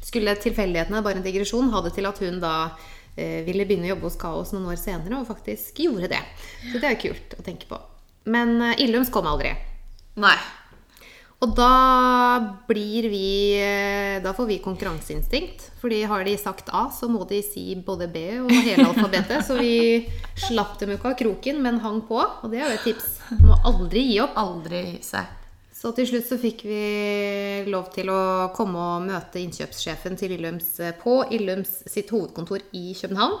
skulle 0.00 0.32
tilfeldighetene, 0.40 1.02
bare 1.04 1.20
en 1.20 1.26
digresjon, 1.26 1.68
ha 1.74 1.82
det 1.84 1.92
til 1.98 2.08
at 2.08 2.18
hun 2.24 2.40
da 2.40 2.54
eh, 3.18 3.44
ville 3.44 3.66
begynne 3.68 3.90
å 3.90 3.92
jobbe 3.92 4.08
hos 4.08 4.16
Kaos 4.16 4.54
noen 4.56 4.72
år 4.72 4.80
senere, 4.80 5.20
og 5.20 5.28
faktisk 5.28 5.84
gjorde 5.84 6.08
det. 6.16 6.22
Så 6.72 6.80
det 6.80 6.88
er 6.88 6.96
jo 6.96 7.10
kult 7.12 7.36
å 7.38 7.44
tenke 7.44 7.68
på. 7.68 7.78
Men 8.32 8.56
eh, 8.72 8.80
Illums 8.88 9.12
kom 9.12 9.28
aldri. 9.28 9.52
Nei. 10.16 10.36
Og 11.44 11.52
da 11.52 12.40
blir 12.68 13.10
vi 13.12 13.28
eh, 13.60 14.16
Da 14.24 14.32
får 14.32 14.48
vi 14.48 14.58
konkurranseinstinkt. 14.64 15.66
Fordi 15.82 16.00
har 16.08 16.24
de 16.24 16.36
sagt 16.40 16.70
A, 16.72 16.86
så 16.88 17.10
må 17.12 17.26
de 17.28 17.42
si 17.44 17.66
både 17.76 18.08
B 18.08 18.22
og 18.40 18.52
hele 18.54 18.86
alfabetet. 18.88 19.44
Så 19.44 19.58
vi 19.58 20.08
slapp 20.46 20.78
dem 20.80 20.94
ikke 20.94 21.12
av 21.12 21.18
kroken, 21.20 21.60
men 21.64 21.82
hang 21.84 22.00
på. 22.08 22.16
Og 22.16 22.52
det 22.52 22.62
er 22.62 22.70
jo 22.70 22.78
et 22.78 22.86
tips. 22.88 23.10
Må 23.44 23.58
aldri 23.68 24.06
gi 24.08 24.20
opp. 24.24 24.38
Aldri 24.40 24.84
gi 24.86 25.00
seg. 25.04 25.40
Så 25.74 25.90
til 25.92 26.08
slutt 26.08 26.30
så 26.30 26.38
fikk 26.40 26.62
vi 26.64 26.84
lov 27.68 27.90
til 27.92 28.08
å 28.08 28.20
komme 28.56 28.80
og 28.80 29.04
møte 29.04 29.42
innkjøpssjefen 29.42 30.16
til 30.16 30.32
Illums 30.38 30.78
eh, 30.80 30.94
på 30.96 31.18
Illums 31.36 31.82
sitt 31.92 32.08
hovedkontor 32.14 32.64
i 32.72 32.94
København. 32.96 33.36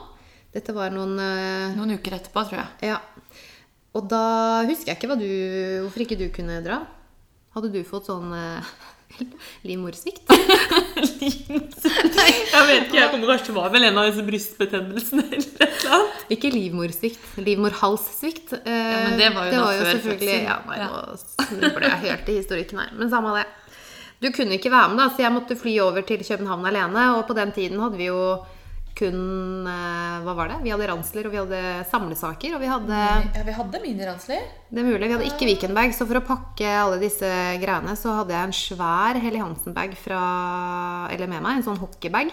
Dette 0.52 0.74
var 0.76 0.92
noen 0.92 1.16
eh, 1.16 1.72
Noen 1.78 1.96
uker 1.96 2.18
etterpå, 2.18 2.44
tror 2.50 2.60
jeg. 2.60 2.90
Ja. 2.92 2.98
Og 3.96 4.10
da 4.10 4.26
husker 4.68 4.92
jeg 4.92 5.00
ikke 5.00 5.16
du, 5.16 5.30
hvorfor 5.86 6.04
ikke 6.04 6.20
du 6.20 6.26
kunne 6.34 6.60
dra. 6.66 6.82
Hadde 7.54 7.70
du 7.74 7.80
fått 7.86 8.08
sånn 8.10 8.32
eh, 8.34 8.72
livmorsvikt? 9.68 10.26
Jeg 11.24 12.66
vet 12.68 12.86
ikke, 12.86 12.98
jeg 12.98 13.10
kommer 13.12 13.30
kanskje 13.30 13.46
til 13.48 13.54
å 13.54 13.62
være 13.62 13.72
vel 13.74 13.86
en 13.88 13.98
av 14.00 14.06
disse 14.08 14.24
brystbetennelsene 14.26 15.24
eller 15.26 15.42
et 15.44 15.60
eller 15.64 15.94
annet. 15.96 16.22
Ikke 16.34 16.50
livmorsvikt, 16.54 17.24
livmorhalssvikt. 17.44 18.54
Eh, 18.60 18.94
men 19.04 19.18
det 19.20 19.28
var 19.34 19.48
jo 19.48 19.52
da 19.58 19.64
før 19.68 19.90
selvfølgelig 19.90 20.30
fødselen. 20.30 20.48
Ja, 20.48 20.56
nei, 20.68 20.78
Ja. 20.80 20.88
nå 20.88 21.18
snubler 21.48 21.86
jeg 21.88 22.00
helt 22.06 22.30
i 22.32 22.36
historikken 22.40 22.82
her. 22.82 22.90
Men 22.98 23.12
samme 23.12 23.34
det. 23.38 23.44
Du 24.24 24.30
kunne 24.32 24.56
ikke 24.58 24.72
være 24.72 24.88
med, 24.94 24.98
da, 25.02 25.08
så 25.12 25.24
jeg 25.26 25.34
måtte 25.34 25.58
fly 25.60 25.74
over 25.84 26.06
til 26.06 26.22
København 26.24 26.66
alene. 26.70 27.06
Og 27.18 27.26
på 27.28 27.36
den 27.36 27.52
tiden 27.52 27.82
hadde 27.82 27.98
vi 28.00 28.08
jo 28.08 28.20
kun 28.94 29.66
eh, 29.66 30.22
Hva 30.24 30.34
var 30.38 30.50
det? 30.52 30.60
Vi 30.64 30.72
hadde 30.72 30.88
ransler, 30.88 31.26
og 31.26 31.34
vi 31.34 31.40
hadde 31.40 31.60
samlesaker. 31.90 32.54
Og 32.56 32.62
vi 32.62 32.70
hadde 32.70 33.00
Ja, 33.34 33.44
vi 33.46 33.56
hadde 33.56 33.82
miniransler. 33.82 34.46
Det 34.70 34.82
er 34.82 34.88
mulig. 34.88 35.08
Vi 35.08 35.16
hadde 35.16 35.30
ikke 35.30 35.48
Vikenbag. 35.50 35.94
så 35.96 36.06
for 36.06 36.20
å 36.20 36.26
pakke 36.26 36.70
alle 36.84 37.00
disse 37.02 37.28
greiene, 37.62 37.96
så 37.98 38.14
hadde 38.20 38.36
jeg 38.36 38.48
en 38.48 38.58
svær 38.58 39.20
Helly 39.22 39.42
Hansen-bag 39.42 39.96
fra 39.98 40.22
Eller 41.10 41.30
med 41.30 41.42
meg, 41.42 41.58
en 41.58 41.66
sånn 41.66 41.82
hockeybag. 41.82 42.30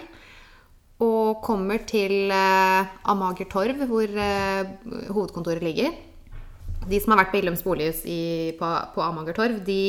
Og 1.01 1.41
kommer 1.41 1.81
til 1.89 2.29
eh, 2.29 2.97
Amager 3.09 3.49
Torv, 3.49 3.85
hvor 3.89 4.05
eh, 4.05 4.73
hovedkontoret 5.09 5.65
ligger. 5.65 5.95
De 6.89 6.99
som 7.01 7.13
har 7.13 7.23
vært 7.23 7.33
på 7.33 7.41
Illums 7.41 7.63
bolighus 7.65 8.05
i, 8.09 8.53
på, 8.57 8.69
på 8.93 9.01
Amager 9.05 9.37
Torv, 9.37 9.63
de 9.65 9.81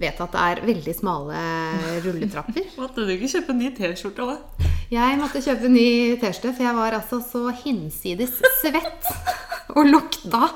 vet 0.00 0.20
at 0.20 0.34
det 0.34 0.42
er 0.48 0.62
veldig 0.66 0.94
smale 0.96 1.44
rulletrapper. 2.04 2.66
Måtte 2.80 3.06
du 3.06 3.14
ikke 3.14 3.30
kjøpe 3.34 3.54
en 3.54 3.62
ny 3.62 3.70
T-skjorte 3.76 4.26
òg? 4.26 4.68
Jeg 4.90 5.18
måtte 5.20 5.42
kjøpe 5.44 5.70
ny 5.70 5.88
T-skjorte, 6.18 6.54
for 6.56 6.66
jeg 6.66 6.74
var 6.74 6.96
altså 6.98 7.20
så 7.22 7.44
hinsides 7.62 8.40
svett 8.58 9.10
og 9.70 9.86
lukta 9.86 10.48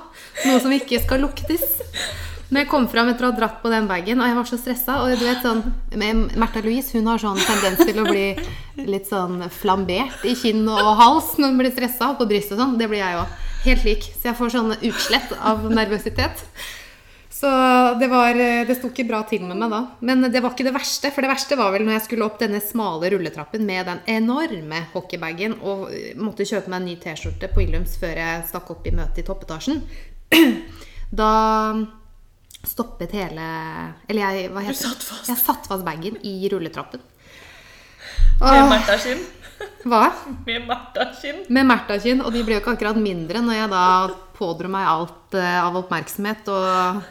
noe 0.44 0.60
som 0.62 0.74
ikke 0.74 0.98
skal 1.04 1.22
luktes. 1.22 1.62
Når 2.50 2.60
jeg 2.64 2.68
kom 2.70 2.84
fram 2.90 3.08
etter 3.10 3.26
å 3.26 3.30
ha 3.30 3.36
dratt 3.38 3.60
på 3.62 3.70
den 3.72 3.86
bagen, 3.90 4.20
og 4.20 4.28
jeg 4.28 4.36
var 4.36 4.48
så 4.48 4.58
stressa 4.60 4.98
og 5.02 5.14
du 5.18 5.24
vet 5.24 5.40
sånn, 5.42 5.62
med 5.98 6.34
Märtha 6.38 6.60
Louise 6.62 6.98
hun 6.98 7.08
har 7.10 7.22
sånn 7.22 7.40
tendens 7.40 7.80
til 7.80 8.02
å 8.02 8.04
bli 8.06 8.26
litt 8.84 9.08
sånn 9.08 9.46
flambert 9.54 10.26
i 10.28 10.34
kinn 10.38 10.66
og 10.68 10.90
hals 11.00 11.32
når 11.38 11.50
hun 11.50 11.62
blir 11.62 11.74
stressa, 11.74 12.12
og 12.12 12.20
på 12.20 12.28
brystet 12.30 12.58
og 12.58 12.64
sånn. 12.64 12.78
Det 12.78 12.90
blir 12.90 13.00
jeg 13.00 13.20
òg. 13.22 13.42
Helt 13.64 13.86
lik. 13.88 14.06
Så 14.12 14.28
jeg 14.28 14.38
får 14.38 14.52
sånn 14.52 14.74
utslett 14.76 15.32
av 15.40 15.64
nervøsitet. 15.72 16.44
Så 17.44 17.50
det, 18.00 18.06
var, 18.08 18.38
det 18.64 18.72
sto 18.78 18.88
ikke 18.88 19.04
bra 19.04 19.18
til 19.28 19.42
med 19.44 19.58
meg 19.60 19.68
da. 19.68 19.78
Men 20.08 20.24
det 20.32 20.40
var 20.40 20.54
ikke 20.54 20.64
det 20.64 20.72
verste. 20.72 21.10
For 21.12 21.20
det 21.20 21.28
verste 21.28 21.58
var 21.60 21.74
vel 21.74 21.82
når 21.84 21.98
jeg 21.98 22.04
skulle 22.06 22.24
opp 22.24 22.38
denne 22.40 22.56
smale 22.64 23.10
rulletrappen 23.12 23.66
med 23.68 23.84
den 23.90 24.00
enorme 24.14 24.78
hockeybagen 24.94 25.58
og 25.60 25.90
måtte 26.16 26.46
kjøpe 26.48 26.72
meg 26.72 26.80
en 26.80 26.88
ny 26.88 26.94
T-skjorte 27.02 27.50
på 27.52 27.66
Illums 27.66 27.98
før 28.00 28.16
jeg 28.22 28.46
stakk 28.48 28.72
opp 28.72 28.88
i 28.88 28.94
møtet 28.96 29.20
i 29.20 29.26
toppetasjen. 29.28 29.84
Da 31.14 31.28
stoppet 32.64 33.12
hele 33.14 33.44
Eller 34.08 34.24
jeg 34.24 34.48
hva 34.50 34.64
heter 34.64 34.72
det? 34.72 34.80
satt 34.80 35.04
fast. 35.04 35.28
Jeg 35.28 35.42
satt 35.44 35.68
fast 35.68 35.84
bagen 35.84 36.16
i 36.24 36.38
rulletrappen. 36.48 37.04
Det 38.40 38.56
er 38.56 38.70
Märtha-skinn. 38.72 39.20
Hva? 39.88 40.04
Med 40.46 40.66
Märtha-kinn. 40.68 41.44
Med 41.52 41.68
Märtha-kinn, 41.68 42.22
og 42.24 42.32
de 42.34 42.42
ble 42.44 42.56
jo 42.56 42.62
ikke 42.62 42.74
akkurat 42.76 43.00
mindre 43.00 43.42
når 43.44 43.58
jeg 43.58 43.72
da 43.72 43.86
pådro 44.34 44.70
meg 44.72 44.88
alt 44.90 45.36
eh, 45.38 45.60
av 45.62 45.76
oppmerksomhet 45.78 46.48
og 46.52 47.02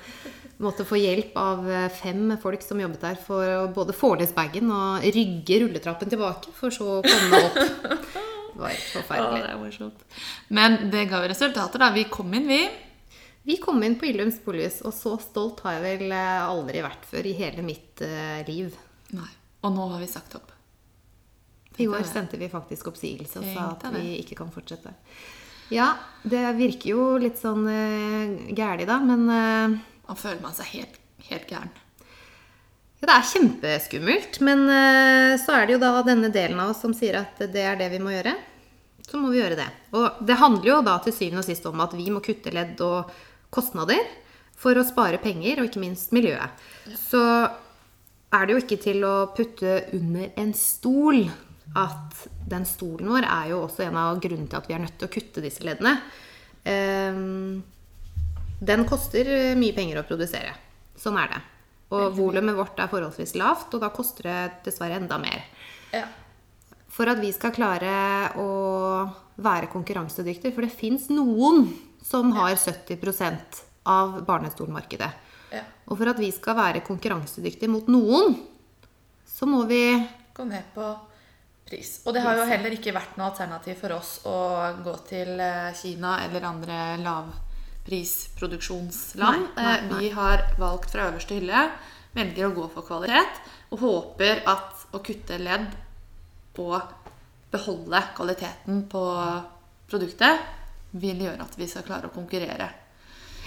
måtte 0.64 0.86
få 0.88 1.00
hjelp 1.00 1.36
av 1.40 1.68
eh, 1.70 1.90
fem 1.94 2.36
folk 2.42 2.64
som 2.66 2.82
jobbet 2.82 3.04
der 3.04 3.20
for 3.20 3.44
å 3.58 3.68
både 3.74 3.96
få 3.96 4.14
løs 4.20 4.34
bagen 4.36 4.72
og 4.74 5.06
rygge 5.16 5.60
rulletrappen 5.64 6.14
tilbake, 6.14 6.54
for 6.58 6.74
så 6.74 7.00
å 7.00 7.04
komme 7.06 7.44
opp. 7.48 7.60
Det 8.54 8.62
var 8.62 8.74
forferdelig. 8.94 9.38
Ja, 9.42 9.46
det 9.48 9.54
er 9.56 9.62
morsomt. 9.62 10.04
Men 10.54 10.76
det 10.94 11.08
ga 11.10 11.24
jo 11.24 11.30
resultater, 11.32 11.82
da. 11.82 11.88
Vi 11.96 12.06
kom 12.14 12.34
inn, 12.38 12.46
vi. 12.46 12.62
Vi 13.44 13.58
kom 13.60 13.82
inn 13.84 13.98
på 14.00 14.08
Illums 14.12 14.38
bolighus, 14.44 14.84
og 14.86 14.94
så 14.96 15.16
stolt 15.20 15.64
har 15.66 15.80
jeg 15.80 15.86
vel 15.88 16.14
eh, 16.14 16.44
aldri 16.46 16.84
vært 16.86 17.08
før 17.10 17.28
i 17.28 17.38
hele 17.40 17.66
mitt 17.66 18.04
liv. 18.48 18.76
Nei. 19.18 19.32
Og 19.64 19.74
nå 19.74 19.88
har 19.96 20.04
vi 20.04 20.12
sagt 20.12 20.38
opp. 20.38 20.53
I 21.78 21.88
år 21.88 22.04
det. 22.04 22.10
sendte 22.10 22.38
vi 22.38 22.50
faktisk 22.52 22.92
oppsigelse 22.92 23.42
og 23.42 23.48
sa 23.50 23.70
at 23.74 23.88
vi 23.96 24.18
ikke 24.22 24.38
kan 24.42 24.52
fortsette. 24.54 24.94
Ja, 25.74 25.94
det 26.24 26.44
virker 26.60 26.92
jo 26.92 27.06
litt 27.22 27.40
sånn 27.42 27.64
uh, 27.66 28.52
gæli 28.54 28.86
da, 28.86 29.00
men 29.02 29.26
uh, 29.30 29.80
Man 30.04 30.20
føler 30.20 30.42
man 30.44 30.54
seg 30.54 30.68
helt, 30.74 30.98
helt 31.30 31.48
gæren. 31.50 31.72
Ja, 33.00 33.08
det 33.08 33.14
er 33.14 33.30
kjempeskummelt, 33.32 34.40
men 34.44 34.66
uh, 34.68 35.34
så 35.42 35.56
er 35.58 35.66
det 35.66 35.78
jo 35.78 35.84
da 35.84 35.94
denne 36.06 36.30
delen 36.34 36.60
av 36.60 36.74
oss 36.74 36.84
som 36.84 36.94
sier 36.96 37.22
at 37.22 37.40
det 37.54 37.64
er 37.64 37.80
det 37.80 37.90
vi 37.96 38.02
må 38.04 38.12
gjøre. 38.14 38.36
Så 39.08 39.20
må 39.20 39.32
vi 39.32 39.40
gjøre 39.40 39.58
det. 39.60 39.70
Og 39.96 40.20
det 40.28 40.40
handler 40.40 40.70
jo 40.70 40.82
da 40.86 40.98
til 41.04 41.16
syvende 41.16 41.42
og 41.42 41.48
sist 41.48 41.66
om 41.70 41.82
at 41.84 41.96
vi 41.98 42.10
må 42.12 42.22
kutte 42.24 42.54
ledd 42.54 42.80
og 42.84 43.12
kostnader 43.54 44.04
for 44.60 44.78
å 44.80 44.86
spare 44.88 45.20
penger, 45.24 45.60
og 45.60 45.68
ikke 45.68 45.82
minst 45.84 46.14
miljøet. 46.16 46.64
Så 47.00 47.24
er 48.34 48.46
det 48.46 48.56
jo 48.56 48.62
ikke 48.64 48.80
til 48.82 49.04
å 49.06 49.16
putte 49.36 49.80
under 49.96 50.30
en 50.40 50.54
stol 50.58 51.26
at 51.74 52.26
den 52.50 52.66
stolen 52.70 53.10
vår 53.10 53.26
er 53.26 53.52
jo 53.54 53.64
også 53.66 53.86
en 53.88 53.98
av 53.98 54.20
grunnene 54.22 54.50
til 54.52 54.60
at 54.60 54.68
vi 54.70 54.76
er 54.76 54.84
nødt 54.84 54.98
til 55.00 55.10
å 55.10 55.14
kutte 55.14 55.44
disse 55.44 55.64
leddene. 55.66 55.96
Ehm, 56.70 57.64
den 58.64 58.86
koster 58.88 59.56
mye 59.60 59.76
penger 59.76 60.02
å 60.02 60.08
produsere. 60.08 60.54
Sånn 61.00 61.18
er 61.20 61.32
det. 61.34 61.42
Og 61.94 62.16
volumet 62.18 62.58
vårt 62.58 62.80
er 62.82 62.90
forholdsvis 62.90 63.36
lavt, 63.38 63.74
og 63.76 63.84
da 63.84 63.92
koster 63.94 64.30
det 64.30 64.70
dessverre 64.70 64.98
enda 65.02 65.20
mer. 65.22 65.44
Ja. 65.94 66.06
For 66.94 67.10
at 67.10 67.20
vi 67.22 67.32
skal 67.34 67.54
klare 67.54 67.94
å 68.40 68.50
være 69.42 69.70
konkurransedyktige, 69.74 70.54
for 70.54 70.66
det 70.66 70.74
fins 70.74 71.10
noen 71.14 71.68
som 72.06 72.34
har 72.38 72.56
70% 72.58 73.62
av 73.90 74.20
barnestolmarkedet. 74.28 75.10
Ja. 75.54 75.64
Og 75.90 76.00
for 76.00 76.10
at 76.10 76.22
vi 76.22 76.32
skal 76.34 76.58
være 76.58 76.84
konkurransedyktige 76.86 77.72
mot 77.72 77.90
noen, 77.92 78.38
så 79.28 79.50
må 79.50 79.66
vi 79.70 79.84
Gå 80.34 80.48
ned 80.50 80.66
på 80.74 80.82
pris. 81.66 82.02
Og 82.06 82.14
det 82.16 82.22
har 82.26 82.38
jo 82.38 82.46
heller 82.50 82.72
ikke 82.76 82.94
vært 82.96 83.18
noe 83.18 83.30
alternativ 83.32 83.76
for 83.82 83.92
oss 83.98 84.12
å 84.30 84.38
gå 84.84 84.96
til 85.10 85.30
eh, 85.40 85.74
Kina 85.78 86.12
eller 86.26 86.42
andre 86.50 86.78
lavprisproduksjonsland. 87.04 89.44
Nei, 89.56 89.56
nei, 89.56 89.78
Eh, 89.78 89.82
nei. 89.90 90.00
Vi 90.00 90.08
har 90.18 90.38
valgt 90.60 90.90
fra 90.94 91.08
øverste 91.12 91.34
hylle, 91.40 91.60
velger 92.14 92.46
å 92.50 92.56
gå 92.58 92.66
for 92.76 92.84
kvalitet, 92.88 93.34
og 93.72 93.78
håper 93.82 94.36
at 94.50 94.72
å 94.94 94.98
kutte 95.02 95.38
ledd 95.42 95.68
og 96.62 96.82
beholde 97.54 98.00
kvaliteten 98.18 98.76
på 98.90 99.04
produktet 99.90 100.36
vil 100.94 101.18
gjøre 101.26 101.42
at 101.42 101.58
vi 101.58 101.68
skal 101.70 101.84
klare 101.88 102.08
å 102.10 102.14
konkurrere. 102.14 102.68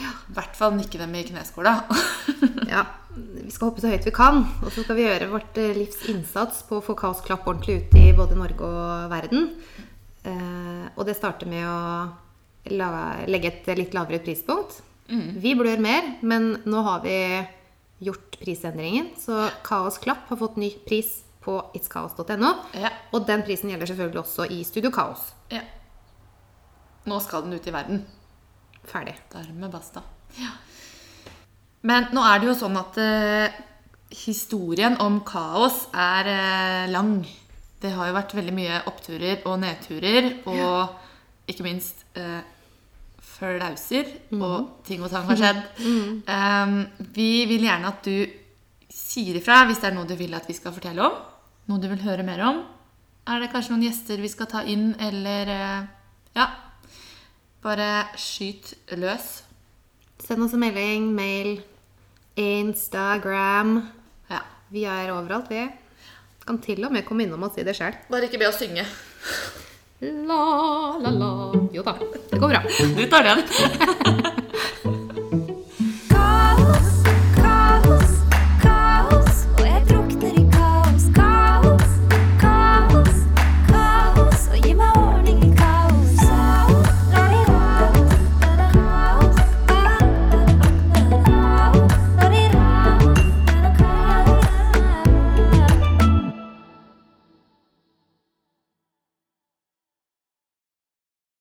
I 0.01 0.35
hvert 0.37 0.57
fall 0.59 0.75
nikke 0.77 1.01
dem 1.01 1.15
i 1.17 1.25
kneskåla. 1.31 1.79
Ja, 2.67 2.83
vi 3.15 3.49
skal 3.55 3.71
hoppe 3.71 3.81
så 3.81 3.89
høyt 3.93 4.05
vi 4.09 4.13
kan. 4.13 4.41
Og 4.65 4.73
så 4.75 4.83
skal 4.83 4.97
vi 4.99 5.05
gjøre 5.07 5.29
vårt 5.31 5.57
eh, 5.63 5.71
livs 5.77 6.03
innsats 6.11 6.65
på 6.67 6.81
å 6.81 6.85
få 6.85 6.97
Kaos 6.99 7.23
Klapp 7.25 7.47
ordentlig 7.47 7.77
ut 7.79 7.95
i 7.97 8.11
både 8.17 8.37
Norge 8.37 8.67
og 8.67 9.07
verden. 9.13 9.47
Eh, 10.27 10.89
og 10.97 11.07
det 11.07 11.15
starter 11.17 11.49
med 11.49 11.63
å 11.65 11.79
la, 12.75 12.89
legge 13.31 13.53
et 13.53 13.71
litt 13.79 13.95
lavere 13.97 14.21
prispunkt. 14.25 14.81
Vi 15.07 15.53
blør 15.55 15.79
mer, 15.79 16.17
men 16.27 16.57
nå 16.67 16.83
har 16.83 17.05
vi 17.07 17.15
gjort 18.03 18.37
prisendringen. 18.43 19.13
Så 19.23 19.47
Kaos 19.65 20.01
Klapp 20.03 20.27
har 20.33 20.41
fått 20.43 20.59
ny 20.59 20.73
pris 20.89 21.21
på 21.47 21.61
itskaos.no. 21.79 22.53
Ja. 22.75 22.91
Og 23.15 23.25
den 23.31 23.47
prisen 23.47 23.71
gjelder 23.71 23.93
selvfølgelig 23.93 24.25
også 24.25 24.51
i 24.51 24.61
Studio 24.67 24.91
Kaos. 24.95 25.31
ja. 25.55 25.63
Nå 27.07 27.21
skal 27.23 27.45
den 27.47 27.55
ut 27.55 27.67
i 27.71 27.71
verden. 27.71 28.01
Ferdig. 28.87 29.17
Dermed 29.33 29.73
basta. 29.73 30.03
Ja. 30.41 30.53
Men 31.87 32.09
nå 32.15 32.23
er 32.27 32.43
det 32.43 32.51
jo 32.51 32.57
sånn 32.59 32.77
at 32.81 32.99
eh, 32.99 33.57
historien 34.25 34.97
om 35.03 35.21
kaos 35.27 35.87
er 35.95 36.31
eh, 36.33 36.91
lang. 36.91 37.21
Det 37.83 37.93
har 37.95 38.11
jo 38.11 38.17
vært 38.17 38.35
veldig 38.39 38.55
mye 38.57 38.83
oppturer 38.91 39.45
og 39.47 39.61
nedturer, 39.63 40.31
og 40.49 41.51
ikke 41.51 41.67
minst 41.67 42.07
eh, 42.19 42.41
flauser, 43.37 44.09
og 44.39 44.83
ting 44.87 45.05
og 45.05 45.13
tang 45.13 45.27
har 45.29 45.39
skjedd. 45.39 45.63
Um, 45.85 46.79
vi 47.15 47.45
vil 47.51 47.67
gjerne 47.69 47.91
at 47.93 48.07
du 48.07 48.25
sier 48.97 49.37
ifra 49.37 49.65
hvis 49.69 49.83
det 49.83 49.91
er 49.91 49.97
noe 49.97 50.09
du 50.09 50.15
vil 50.17 50.35
at 50.39 50.47
vi 50.49 50.57
skal 50.57 50.75
fortelle 50.75 51.05
om. 51.05 51.19
Noe 51.69 51.83
du 51.83 51.89
vil 51.91 52.03
høre 52.07 52.25
mer 52.27 52.43
om. 52.47 52.63
Er 53.27 53.43
det 53.43 53.51
kanskje 53.53 53.75
noen 53.75 53.85
gjester 53.89 54.23
vi 54.23 54.31
skal 54.33 54.49
ta 54.51 54.63
inn, 54.67 54.95
eller 55.03 55.53
eh, 55.53 55.93
Ja. 56.39 56.47
Bare 57.67 58.07
skyt 58.15 58.77
løs. 58.95 59.41
Send 60.23 60.45
oss 60.45 60.53
en 60.55 60.61
melding, 60.63 61.09
mail, 61.17 61.57
Instagram. 62.39 63.81
Ja. 64.31 64.39
Vi 64.71 64.85
er 64.87 65.11
overalt, 65.11 65.51
vi. 65.51 65.65
Kan 66.47 66.61
til 66.63 66.87
og 66.87 66.95
med 66.95 67.03
komme 67.09 67.27
innom 67.27 67.43
og 67.43 67.57
si 67.57 67.67
det 67.67 67.75
sjøl. 67.75 67.97
Bare 68.07 68.29
ikke 68.29 68.39
be 68.39 68.47
oss 68.47 68.63
synge. 68.63 68.87
La, 69.99 70.43
la, 71.03 71.11
la. 71.11 71.33
Jo 71.75 71.83
da, 71.83 71.97
det 72.31 72.39
går 72.39 72.55
bra. 72.55 72.63
Du 72.95 73.03
tar 73.11 73.33
den. 73.33 74.93